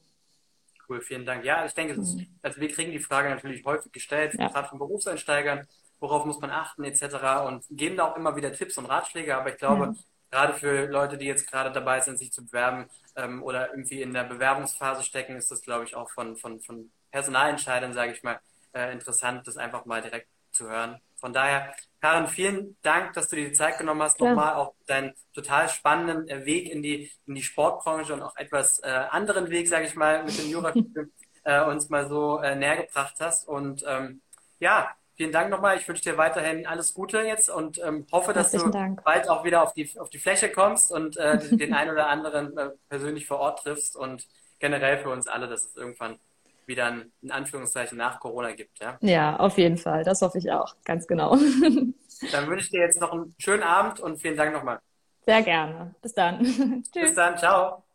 Cool, 0.87 1.01
vielen 1.01 1.25
Dank. 1.25 1.45
Ja, 1.45 1.65
ich 1.65 1.73
denke, 1.73 1.93
ist, 1.93 2.15
mhm. 2.15 2.27
also 2.41 2.59
wir 2.59 2.69
kriegen 2.69 2.91
die 2.91 2.99
Frage 2.99 3.29
natürlich 3.29 3.63
häufig 3.63 3.91
gestellt, 3.91 4.33
ja. 4.33 4.47
gerade 4.47 4.67
von 4.67 4.79
Berufseinsteigern, 4.79 5.67
worauf 5.99 6.25
muss 6.25 6.39
man 6.39 6.49
achten 6.49 6.83
etc. 6.83 7.03
und 7.47 7.63
geben 7.69 7.95
da 7.97 8.11
auch 8.11 8.17
immer 8.17 8.35
wieder 8.35 8.51
Tipps 8.51 8.77
und 8.77 8.85
Ratschläge, 8.85 9.37
aber 9.37 9.49
ich 9.49 9.57
glaube, 9.57 9.85
ja 9.85 9.95
gerade 10.31 10.53
für 10.53 10.85
Leute, 10.85 11.17
die 11.17 11.25
jetzt 11.25 11.49
gerade 11.49 11.71
dabei 11.71 12.01
sind, 12.01 12.17
sich 12.17 12.31
zu 12.31 12.45
bewerben 12.45 12.89
ähm, 13.15 13.43
oder 13.43 13.69
irgendwie 13.71 14.01
in 14.01 14.13
der 14.13 14.23
Bewerbungsphase 14.23 15.03
stecken, 15.03 15.35
ist 15.35 15.51
das, 15.51 15.61
glaube 15.61 15.85
ich, 15.85 15.95
auch 15.95 16.09
von, 16.09 16.37
von, 16.37 16.59
von 16.61 16.91
Personalentscheidern, 17.11 17.93
sage 17.93 18.13
ich 18.13 18.23
mal, 18.23 18.39
äh, 18.73 18.91
interessant, 18.91 19.47
das 19.47 19.57
einfach 19.57 19.85
mal 19.85 20.01
direkt 20.01 20.27
zu 20.51 20.69
hören. 20.69 20.99
Von 21.15 21.33
daher, 21.33 21.75
Karin, 22.01 22.27
vielen 22.27 22.77
Dank, 22.81 23.13
dass 23.13 23.27
du 23.27 23.35
dir 23.35 23.49
die 23.49 23.53
Zeit 23.53 23.77
genommen 23.77 24.01
hast, 24.01 24.19
ja. 24.19 24.29
nochmal 24.29 24.55
auch 24.55 24.73
deinen 24.87 25.13
total 25.33 25.67
spannenden 25.69 26.27
äh, 26.29 26.45
Weg 26.45 26.69
in 26.69 26.81
die, 26.81 27.11
in 27.25 27.35
die 27.35 27.43
Sportbranche 27.43 28.13
und 28.13 28.21
auch 28.21 28.35
etwas 28.37 28.79
äh, 28.79 28.87
anderen 28.87 29.49
Weg, 29.49 29.67
sage 29.67 29.85
ich 29.85 29.95
mal, 29.95 30.23
mit 30.23 30.37
dem 30.37 30.49
Jura 30.49 30.73
äh, 31.43 31.63
uns 31.65 31.89
mal 31.89 32.07
so 32.07 32.39
äh, 32.39 32.55
näher 32.55 32.85
gebracht 32.85 33.15
hast. 33.19 33.47
Und 33.47 33.83
ähm, 33.87 34.21
ja, 34.59 34.95
vielen 35.19 35.33
Dank 35.33 35.49
nochmal. 35.49 35.75
Ich 35.77 35.85
wünsche 35.85 36.03
dir 36.03 36.17
weiterhin 36.17 36.65
alles 36.65 36.93
Gute 36.93 37.19
jetzt 37.19 37.49
und 37.49 37.77
ähm, 37.83 38.07
hoffe, 38.09 38.31
dass 38.31 38.53
Herzlichen 38.53 38.71
du 38.71 38.77
Dank. 38.77 39.03
bald 39.03 39.29
auch 39.29 39.43
wieder 39.43 39.61
auf 39.63 39.73
die, 39.73 39.89
auf 39.99 40.09
die 40.09 40.17
Fläche 40.17 40.49
kommst 40.49 40.93
und 40.93 41.17
äh, 41.17 41.37
den 41.57 41.73
einen 41.73 41.91
oder 41.91 42.07
anderen 42.07 42.57
äh, 42.57 42.69
persönlich 42.87 43.27
vor 43.27 43.39
Ort 43.39 43.63
triffst 43.63 43.97
und 43.97 44.25
generell 44.59 44.97
für 44.97 45.09
uns 45.09 45.27
alle, 45.27 45.49
dass 45.49 45.65
es 45.65 45.75
irgendwann 45.75 46.19
wieder 46.67 46.85
ein, 46.85 47.11
in 47.21 47.31
Anführungszeichen 47.31 47.97
nach 47.97 48.21
Corona 48.21 48.53
gibt. 48.53 48.79
Ja? 48.79 48.97
ja, 49.01 49.35
auf 49.35 49.57
jeden 49.57 49.77
Fall. 49.77 50.05
Das 50.05 50.21
hoffe 50.21 50.37
ich 50.37 50.49
auch, 50.53 50.73
ganz 50.85 51.05
genau. 51.05 51.35
Dann 52.31 52.47
wünsche 52.47 52.65
ich 52.65 52.69
dir 52.71 52.81
jetzt 52.81 53.01
noch 53.01 53.11
einen 53.11 53.35
schönen 53.39 53.63
Abend 53.63 53.99
und 53.99 54.21
vielen 54.21 54.37
Dank 54.37 54.53
nochmal. 54.53 54.79
Sehr 55.25 55.41
gerne. 55.41 55.95
Bis 56.01 56.13
dann. 56.13 56.43
Tschüss. 56.93 57.09
Bis 57.09 57.15
dann. 57.15 57.37
Ciao. 57.37 57.88